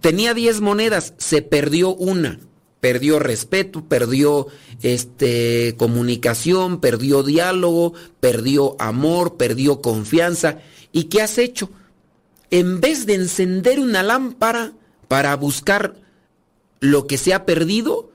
[0.00, 2.38] Tenía 10 monedas, se perdió una
[2.80, 4.46] perdió respeto, perdió
[4.82, 10.58] este comunicación, perdió diálogo, perdió amor, perdió confianza.
[10.92, 11.70] ¿Y qué has hecho?
[12.50, 14.72] En vez de encender una lámpara
[15.08, 15.96] para buscar
[16.80, 18.07] lo que se ha perdido,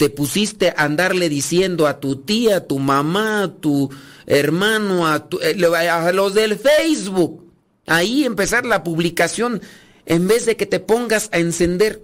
[0.00, 3.90] te pusiste a andarle diciendo a tu tía, a tu mamá, a tu
[4.24, 7.44] hermano, a, eh, a los del Facebook,
[7.86, 9.60] ahí empezar la publicación,
[10.06, 12.00] en vez de que te pongas a encender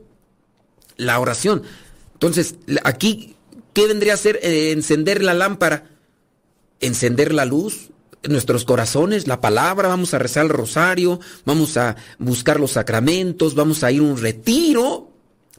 [0.98, 1.62] la oración.
[2.12, 3.34] Entonces, aquí,
[3.72, 5.88] ¿qué vendría a ser eh, encender la lámpara?
[6.80, 7.92] Encender la luz,
[8.28, 13.82] nuestros corazones, la palabra, vamos a rezar el rosario, vamos a buscar los sacramentos, vamos
[13.84, 15.05] a ir a un retiro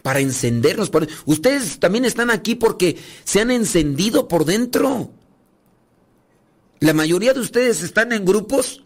[0.08, 0.90] para encendernos.
[1.26, 5.12] Ustedes también están aquí porque se han encendido por dentro.
[6.80, 8.86] La mayoría de ustedes están en grupos,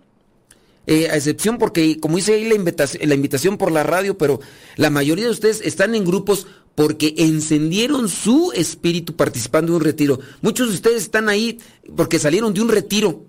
[0.87, 4.39] eh, a excepción porque, como hice ahí la invitación, la invitación por la radio, pero
[4.77, 10.19] la mayoría de ustedes están en grupos porque encendieron su espíritu participando en un retiro.
[10.41, 11.59] Muchos de ustedes están ahí
[11.95, 13.27] porque salieron de un retiro.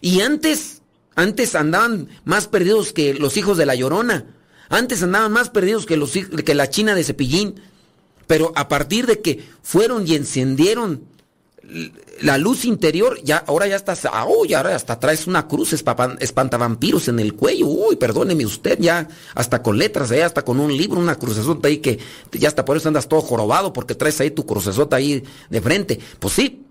[0.00, 0.80] Y antes,
[1.14, 4.34] antes andaban más perdidos que los hijos de la llorona.
[4.74, 7.60] Antes andaban más perdidos que, los, que la China de Cepillín.
[8.26, 11.02] Pero a partir de que fueron y encendieron
[12.20, 13.94] la luz interior, ya, ahora ya está,
[14.26, 17.66] oh, ahora hasta traes una cruz espantavampiros en el cuello.
[17.66, 20.22] Uy, perdóneme usted, ya, hasta con letras, ¿eh?
[20.22, 21.98] hasta con un libro, una crucesota ahí que
[22.32, 25.98] ya hasta por eso andas todo jorobado porque traes ahí tu crucesota ahí de frente.
[26.18, 26.62] Pues sí.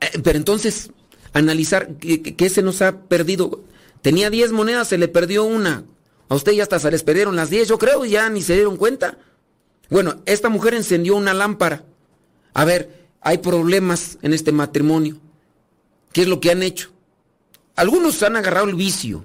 [0.00, 0.90] Eh, pero entonces,
[1.32, 3.62] analizar qué se nos ha perdido.
[4.02, 5.84] Tenía 10 monedas, se le perdió una.
[6.28, 8.54] A usted ya hasta se les perdieron las 10, yo creo, y ya ni se
[8.54, 9.18] dieron cuenta.
[9.90, 11.84] Bueno, esta mujer encendió una lámpara.
[12.54, 15.18] A ver, hay problemas en este matrimonio.
[16.12, 16.90] ¿Qué es lo que han hecho?
[17.76, 19.24] Algunos han agarrado el vicio.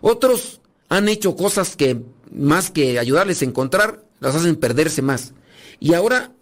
[0.00, 2.02] Otros han hecho cosas que
[2.32, 5.32] más que ayudarles a encontrar, las hacen perderse más.
[5.78, 6.32] Y ahora,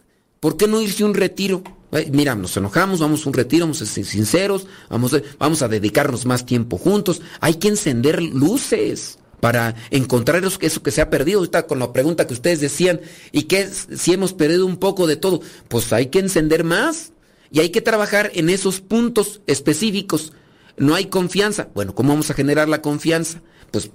[0.40, 1.62] ¿por qué no irse a un retiro?
[2.10, 5.68] Mira, nos enojamos, vamos a un retiro, vamos a ser sinceros, vamos a, vamos a
[5.68, 7.22] dedicarnos más tiempo juntos.
[7.40, 11.38] Hay que encender luces para encontrar eso, que se ha perdido.
[11.40, 13.00] Ahorita con la pregunta que ustedes decían,
[13.32, 15.40] ¿y qué si hemos perdido un poco de todo?
[15.68, 17.12] Pues hay que encender más
[17.50, 20.32] y hay que trabajar en esos puntos específicos.
[20.76, 21.68] No hay confianza.
[21.74, 23.42] Bueno, ¿cómo vamos a generar la confianza?
[23.70, 23.90] Pues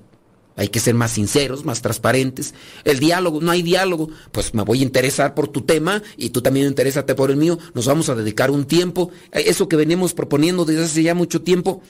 [0.56, 2.54] hay que ser más sinceros, más transparentes.
[2.84, 4.10] El diálogo, no hay diálogo.
[4.32, 7.58] Pues me voy a interesar por tu tema y tú también interésate por el mío.
[7.74, 9.12] Nos vamos a dedicar un tiempo.
[9.32, 11.82] Eso que venimos proponiendo desde hace ya mucho tiempo,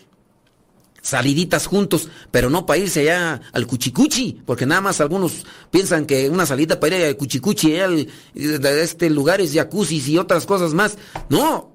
[1.03, 6.29] saliditas juntos, pero no para irse allá al cuchicuchi, porque nada más algunos piensan que
[6.29, 7.89] una salida para ir al cuchicuchi, allá
[8.33, 10.97] de este lugares, jacuzzi y otras cosas más.
[11.29, 11.71] No,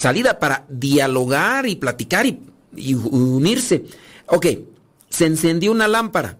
[0.00, 2.40] salida para dialogar y platicar y,
[2.74, 3.84] y unirse.
[4.26, 4.46] Ok,
[5.10, 6.38] se encendió una lámpara.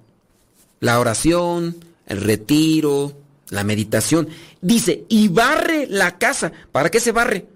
[0.81, 3.13] La oración, el retiro,
[3.51, 4.29] la meditación.
[4.63, 6.53] Dice, y barre la casa.
[6.73, 7.47] ¿Para qué se barre?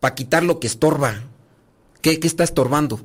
[0.00, 1.14] Para quitar lo que estorba.
[2.02, 3.00] ¿Qué, qué está estorbando?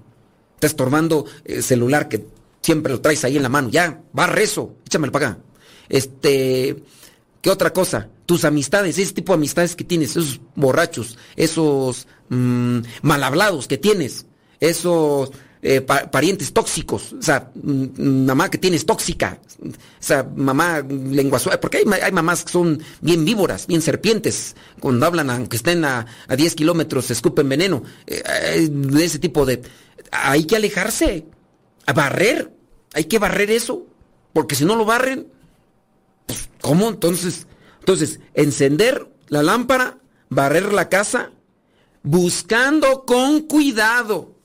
[0.62, 2.24] Está estorbando el celular que
[2.62, 3.70] siempre lo traes ahí en la mano.
[3.70, 5.40] Ya, va rezo, échamelo para acá.
[5.90, 6.84] Este,
[7.42, 8.10] ¿qué otra cosa?
[8.28, 13.80] Tus amistades, ese tipo de amistades que tienes, esos borrachos, esos mm, mal hablados que
[13.80, 14.28] tienes,
[14.60, 15.32] esos
[15.64, 19.70] eh, parientes tóxicos, o sea, mm, mamá que tienes tóxica, o
[20.00, 25.58] sea, mamá lengua porque hay, mamás que son bien víboras, bien serpientes, cuando hablan, aunque
[25.58, 28.70] estén a, a 10 kilómetros, escupen veneno, eh,
[29.00, 29.62] ese tipo de
[30.12, 31.26] hay que alejarse,
[31.86, 32.54] a barrer,
[32.94, 33.88] hay que barrer eso,
[34.34, 35.28] porque si no lo barren,
[36.26, 36.90] pues, ¿cómo?
[36.90, 37.48] Entonces,
[37.80, 39.98] entonces, encender la lámpara,
[40.30, 41.32] barrer la casa,
[42.04, 44.36] buscando con cuidado.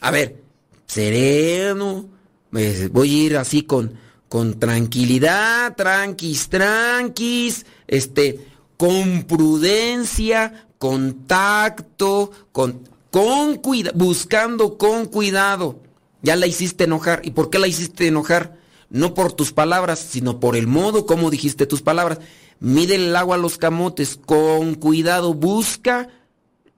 [0.00, 0.42] A ver,
[0.86, 2.08] sereno,
[2.50, 3.98] voy a ir así con,
[4.28, 8.46] con tranquilidad, tranquis, tranquis, este,
[8.76, 15.78] con prudencia, con tacto, con con cuidado, buscando con cuidado.
[16.22, 17.20] Ya la hiciste enojar.
[17.24, 18.58] ¿Y por qué la hiciste enojar?
[18.88, 22.20] No por tus palabras, sino por el modo como dijiste tus palabras.
[22.58, 26.08] Mide el agua a los camotes, con cuidado, busca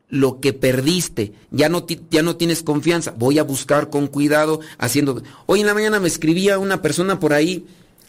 [0.08, 1.34] lo que perdiste.
[1.52, 3.14] Ya no, ya no tienes confianza.
[3.16, 5.22] Voy a buscar con cuidado, haciendo...
[5.46, 7.64] Hoy en la mañana me escribía una persona por ahí,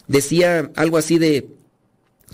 [0.07, 1.47] decía algo así de...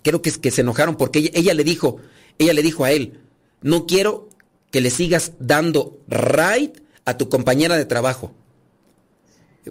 [0.03, 1.97] Creo que se enojaron porque ella le dijo,
[2.39, 3.19] ella le dijo a él,
[3.61, 4.30] no quiero
[4.71, 6.73] que le sigas dando ride
[7.05, 8.33] a tu compañera de trabajo.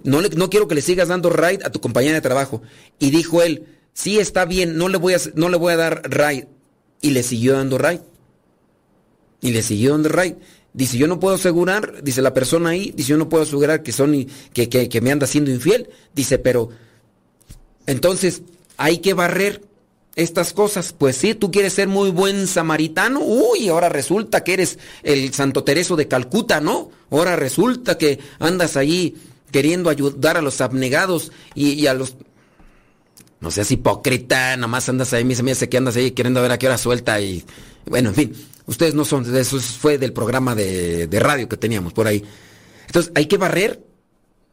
[0.05, 2.63] No, no quiero que le sigas dando ride a tu compañera de trabajo.
[2.99, 6.03] Y dijo él, sí, está bien, no le voy a, no le voy a dar
[6.09, 6.49] ride.
[7.01, 8.03] Y le siguió dando ride.
[9.41, 10.37] Y le siguió dando ride.
[10.73, 13.91] Dice, yo no puedo asegurar, dice la persona ahí, dice, yo no puedo asegurar que
[13.91, 15.89] son que, que, que me anda siendo infiel.
[16.15, 16.69] Dice, pero
[17.87, 18.43] entonces
[18.77, 19.63] hay que barrer
[20.17, 20.93] estas cosas.
[20.93, 23.21] Pues sí, tú quieres ser muy buen samaritano.
[23.21, 26.91] Uy, ahora resulta que eres el Santo Tereso de Calcuta, ¿no?
[27.11, 29.17] Ahora resulta que andas allí
[29.51, 32.17] queriendo ayudar a los abnegados y, a los...
[33.41, 36.59] No seas hipócrita, nada más andas ahí, me hace que andas ahí queriendo ver a
[36.59, 37.45] qué hora suelta y...
[37.87, 38.33] Bueno, en fin,
[38.67, 42.23] ustedes no son, eso fue del programa de, de radio que teníamos por ahí.
[42.87, 43.83] Entonces, hay que barrer.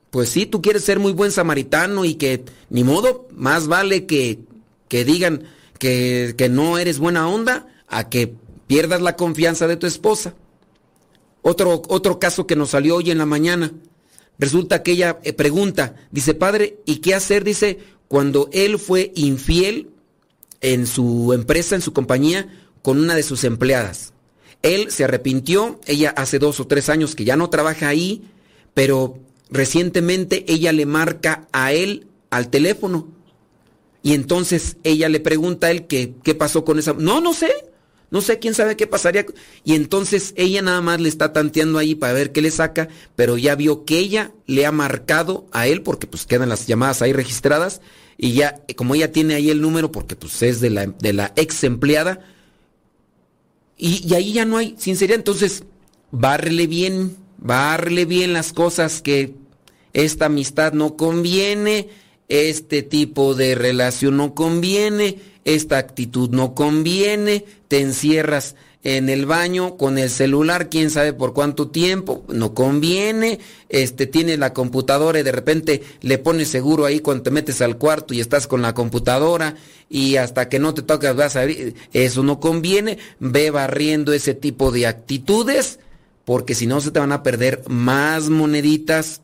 [0.09, 4.39] Pues sí, tú quieres ser muy buen samaritano y que, ni modo, más vale que
[4.87, 5.43] que digan
[5.79, 8.33] que, no eres buena onda a que
[8.67, 10.33] pierdas la confianza de tu esposa.
[11.41, 13.71] Otro, otro caso que nos salió hoy en la mañana.
[14.39, 17.43] Resulta que ella eh, pregunta, dice, padre, ¿y qué hacer?
[17.43, 19.89] Dice, cuando él fue infiel
[20.61, 22.47] en su empresa, en su compañía,
[22.81, 24.13] con una de sus empleadas.
[24.61, 28.23] Él se arrepintió, ella hace dos o tres años que ya no trabaja ahí,
[28.73, 29.19] pero
[29.49, 33.16] recientemente ella le marca a él al teléfono
[34.03, 36.93] y entonces ella le pregunta a él que, qué pasó con esa...
[36.93, 37.51] No, no sé.
[38.09, 39.25] No sé quién sabe qué pasaría.
[39.65, 43.37] Y entonces ella nada más le está tanteando ahí para ver qué le saca, pero
[43.37, 47.11] ya vio que ella le ha marcado a él, porque pues quedan las llamadas ahí
[47.11, 47.81] registradas,
[48.17, 51.33] y ya, como ella tiene ahí el número, porque pues es de la, de la
[51.35, 52.21] ex empleada,
[53.77, 55.65] y, y ahí ya no hay sinceridad, entonces,
[56.11, 59.35] bárrele bien, bárrele bien las cosas que
[59.91, 61.89] esta amistad no conviene,
[62.29, 69.75] este tipo de relación no conviene, esta actitud no conviene, te encierras en el baño
[69.75, 73.39] con el celular, quién sabe por cuánto tiempo, no conviene,
[73.69, 77.77] este tienes la computadora y de repente le pones seguro ahí cuando te metes al
[77.77, 79.55] cuarto y estás con la computadora
[79.89, 84.33] y hasta que no te tocas vas a abrir, eso no conviene, ve barriendo ese
[84.33, 85.79] tipo de actitudes
[86.23, 89.21] porque si no se te van a perder más moneditas,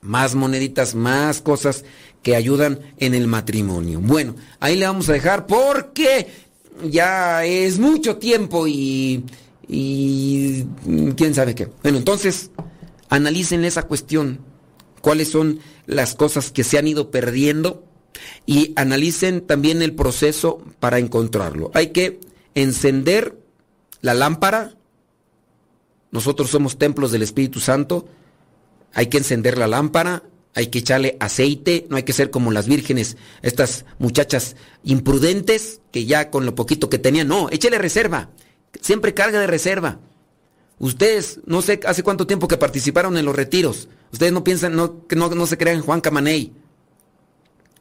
[0.00, 1.84] más moneditas, más cosas
[2.26, 4.00] que ayudan en el matrimonio.
[4.00, 6.26] Bueno, ahí le vamos a dejar porque
[6.82, 9.24] ya es mucho tiempo y,
[9.68, 10.64] y
[11.16, 11.68] quién sabe qué.
[11.84, 12.50] Bueno, entonces
[13.10, 14.40] analicen esa cuestión,
[15.02, 17.84] cuáles son las cosas que se han ido perdiendo
[18.44, 21.70] y analicen también el proceso para encontrarlo.
[21.74, 22.18] Hay que
[22.56, 23.38] encender
[24.00, 24.74] la lámpara.
[26.10, 28.08] Nosotros somos templos del Espíritu Santo.
[28.94, 30.24] Hay que encender la lámpara,
[30.56, 36.06] hay que echarle aceite, no hay que ser como las vírgenes, estas muchachas imprudentes que
[36.06, 38.30] ya con lo poquito que tenían, no, échele reserva,
[38.80, 40.00] siempre carga de reserva.
[40.78, 45.06] Ustedes, no sé hace cuánto tiempo que participaron en los retiros, ustedes no piensan, no,
[45.06, 46.54] que no, no se crean Juan Camaney.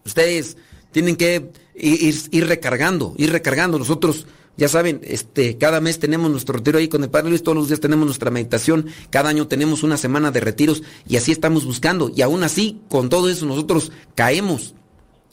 [0.05, 0.57] Ustedes
[0.91, 3.79] tienen que ir, ir recargando, ir recargando.
[3.79, 4.27] Nosotros
[4.57, 7.67] ya saben, este, cada mes tenemos nuestro retiro ahí con el Padre Luis, todos los
[7.67, 12.09] días tenemos nuestra meditación, cada año tenemos una semana de retiros y así estamos buscando.
[12.15, 14.75] Y aún así, con todo eso, nosotros caemos.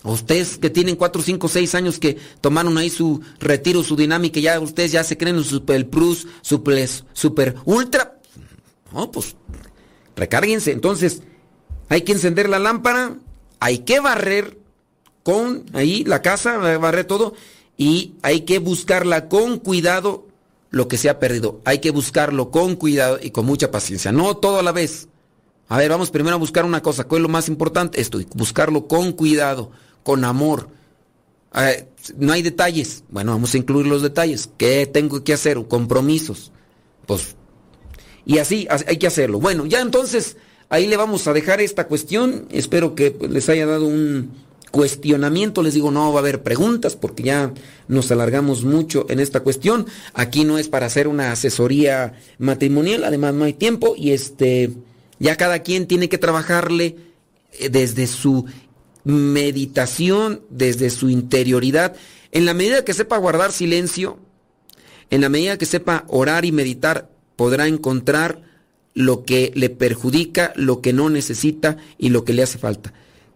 [0.05, 4.59] Ustedes que tienen cuatro, cinco, seis años que tomaron ahí su retiro, su dinámica, ya
[4.59, 8.19] ustedes ya se creen en Super Plus, Super, super Ultra.
[8.93, 9.37] No, pues
[10.17, 10.73] recárguense.
[10.73, 11.23] Entonces,
[11.89, 13.17] hay que encender la lámpara,
[13.61, 14.59] hay que barrer
[15.23, 17.35] con ahí la casa, barrer todo
[17.77, 20.27] y hay que buscarla con cuidado
[20.71, 21.61] lo que se ha perdido.
[21.65, 25.09] Hay que buscarlo con cuidado y con mucha paciencia, no todo a la vez.
[25.69, 28.01] A ver, vamos primero a buscar una cosa, ¿cuál es lo más importante?
[28.01, 29.71] Esto, buscarlo con cuidado,
[30.03, 30.69] con amor.
[32.17, 33.05] no hay detalles.
[33.09, 34.51] Bueno, vamos a incluir los detalles.
[34.59, 35.63] ¿Qué tengo que hacer?
[35.69, 36.53] Compromisos.
[37.07, 37.37] Pues,
[38.25, 39.41] y así hay que hacerlo.
[39.41, 40.37] Bueno, ya entonces
[40.69, 42.47] ahí le vamos a dejar esta cuestión.
[42.51, 44.33] Espero que les haya dado un,
[44.73, 47.53] cuestionamiento, les digo, no va a haber preguntas porque ya
[47.87, 49.87] nos alargamos mucho en esta cuestión.
[50.15, 54.73] Aquí no es para hacer una asesoría matrimonial, además no hay tiempo y este
[55.21, 56.97] ya cada quien tiene que trabajarle
[57.53, 58.47] eh, desde su
[59.05, 61.95] meditación, desde su interioridad,
[62.33, 64.19] en la medida que sepa guardar silencio,
[65.11, 68.43] en la medida que sepa orar y meditar, podrá encontrar
[68.95, 72.93] lo que le perjudica, lo que no necesita y lo que le hace falta.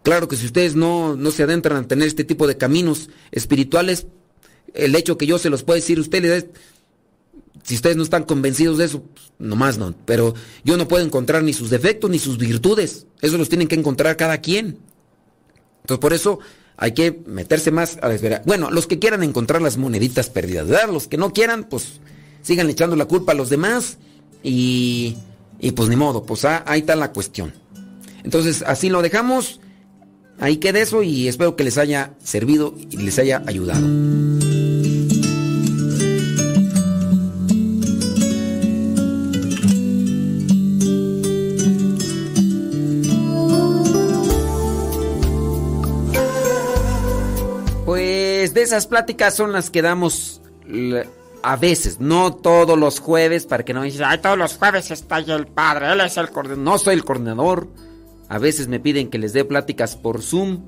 [0.07, 4.07] Claro que si ustedes no, se adentran a tener este tipo de caminos espirituales,
[4.73, 6.45] el hecho que yo se los pueda decir, ustedes,
[7.63, 9.93] si ustedes no están convencidos de eso, pues, nomás no.
[10.05, 13.05] Pero yo no puedo encontrar ni sus defectos ni sus virtudes.
[13.21, 14.77] Eso los tienen que encontrar cada quien.
[15.81, 16.39] Entonces por eso
[16.77, 18.43] hay que meterse más a la esfera.
[18.45, 20.89] Bueno, los que quieran encontrar las moneditas perdidas, ¿verdad?
[20.89, 21.99] Los que no quieran, pues
[22.43, 23.97] sigan echando la culpa a los demás
[24.41, 25.17] y,
[25.59, 27.53] y pues ni modo, pues ah, ahí está la cuestión.
[28.23, 29.59] Entonces así lo dejamos.
[30.39, 33.87] Ahí queda eso y espero que les haya servido y les haya ayudado.
[47.85, 50.41] Pues de esas pláticas son las que damos
[51.41, 55.15] a veces, no todos los jueves, para que no digan, ay, todos los jueves está
[55.15, 56.63] ahí el padre, él es el coordinador.
[56.63, 57.67] No soy el coordinador.
[58.29, 60.63] A veces me piden que les dé pláticas por Zoom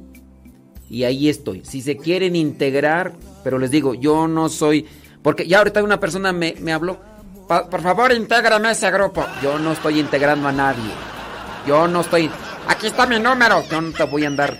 [0.90, 1.64] y ahí estoy.
[1.66, 3.14] Si se quieren integrar,
[3.44, 4.88] pero les digo, yo no soy...
[5.22, 7.00] Porque ya ahorita una persona me, habló,
[7.48, 9.26] por favor intégrame a ese grupo.
[9.44, 10.92] Yo no estoy integrando a nadie.
[11.68, 12.32] Yo no estoy...
[12.68, 13.64] Aquí está mi número.
[13.70, 14.58] Yo no te voy a andar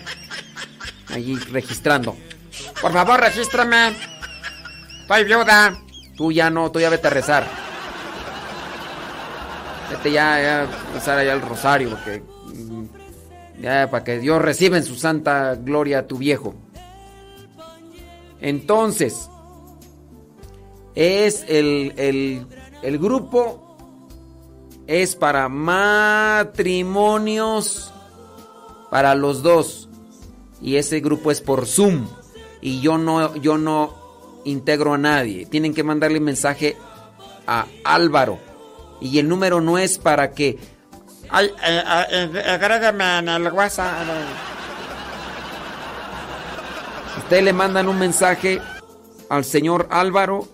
[1.08, 2.16] allí registrando.
[2.82, 3.96] Por favor, regístrame.
[5.02, 5.78] Estoy viuda.
[6.18, 7.48] Tú ya no, tú ya vete a rezar.
[9.90, 12.22] Vete ya, ya, rezar allá el rosario, porque
[13.62, 16.56] ya, para que Dios reciba en su santa gloria a tu viejo.
[18.42, 19.30] Entonces,
[20.96, 22.46] es el,
[22.82, 23.70] el grupo
[24.88, 26.74] es para matrimonios
[28.90, 29.88] para los dos.
[30.62, 32.08] Y ese grupo es por Zoom.
[32.60, 33.94] Y yo no, yo no
[34.46, 35.46] integro a nadie.
[35.46, 36.76] Tienen que mandarle mensaje
[37.46, 38.40] a Álvaro.
[39.00, 40.58] Y el número no es para que
[41.32, 44.08] Ay, eh, eh, eh, agrégame en el WhatsApp.
[47.18, 48.60] usted le mandan un mensaje
[49.30, 50.48] al señor Álvaro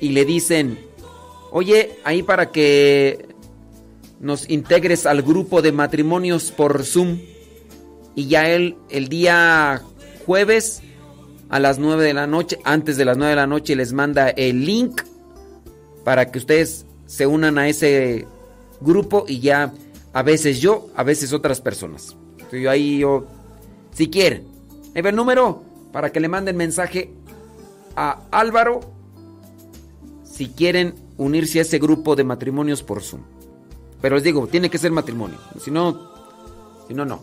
[0.00, 0.78] y le dicen,
[1.52, 3.28] oye, ahí para que
[4.18, 7.20] nos integres al grupo de matrimonios por Zoom.
[8.16, 9.82] Y ya él el día
[10.26, 10.82] jueves
[11.48, 14.30] a las 9 de la noche, antes de las 9 de la noche, les manda
[14.30, 15.02] el link
[16.04, 18.26] para que ustedes se unan a ese
[18.80, 19.72] grupo y ya
[20.12, 22.16] a veces yo, a veces otras personas.
[22.38, 23.26] Estoy ahí yo,
[23.92, 24.46] si quieren,
[24.94, 25.62] el número
[25.92, 27.12] para que le manden mensaje
[27.96, 28.80] a Álvaro
[30.24, 33.22] si quieren unirse a ese grupo de matrimonios por Zoom.
[34.00, 35.38] Pero les digo, tiene que ser matrimonio.
[35.60, 36.10] Si no,
[36.88, 37.22] si no, no.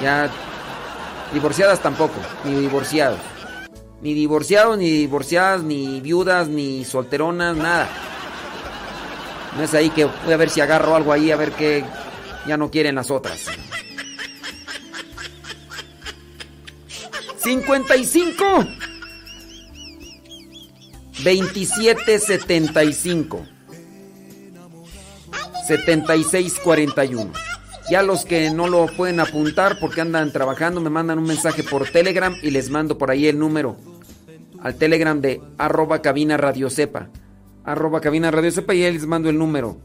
[0.00, 0.30] Ya,
[1.32, 2.14] divorciadas tampoco,
[2.44, 3.18] ni divorciados.
[4.00, 7.88] Ni divorciados, ni divorciadas, ni viudas, ni solteronas, nada.
[9.58, 11.84] No es ahí que voy a ver si agarro algo ahí, a ver qué
[12.46, 13.46] ya no quieren las otras.
[17.38, 18.44] 55
[21.24, 23.44] 2775
[25.66, 27.32] 7641.
[27.90, 31.90] Ya los que no lo pueden apuntar porque andan trabajando, me mandan un mensaje por
[31.90, 33.76] Telegram y les mando por ahí el número
[34.62, 36.68] al Telegram de arroba cabina radio.
[37.68, 39.76] Arroba cabina radio sepa y ahí les mando el número.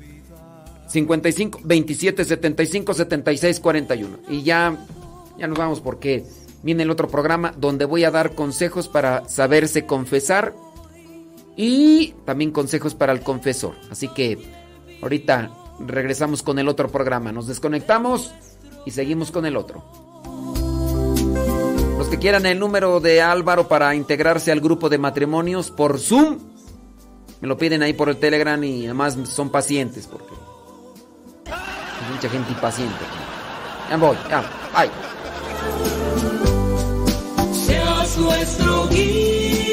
[0.88, 4.18] 55 27 75 76 41.
[4.30, 4.78] Y ya,
[5.38, 6.24] ya nos vamos porque
[6.62, 10.56] viene el otro programa donde voy a dar consejos para saberse confesar
[11.58, 13.76] y también consejos para el confesor.
[13.92, 14.38] Así que
[15.02, 15.52] ahorita
[15.86, 17.34] regresamos con el otro programa.
[17.34, 18.32] Nos desconectamos
[18.86, 19.84] y seguimos con el otro.
[21.98, 26.53] Los que quieran el número de Álvaro para integrarse al grupo de matrimonios por Zoom,
[27.44, 30.34] me lo piden ahí por el Telegram y además son pacientes porque
[31.46, 32.96] hay mucha gente impaciente.
[33.90, 34.90] Ya voy, ya, ay.
[38.16, 39.73] Nuestro guía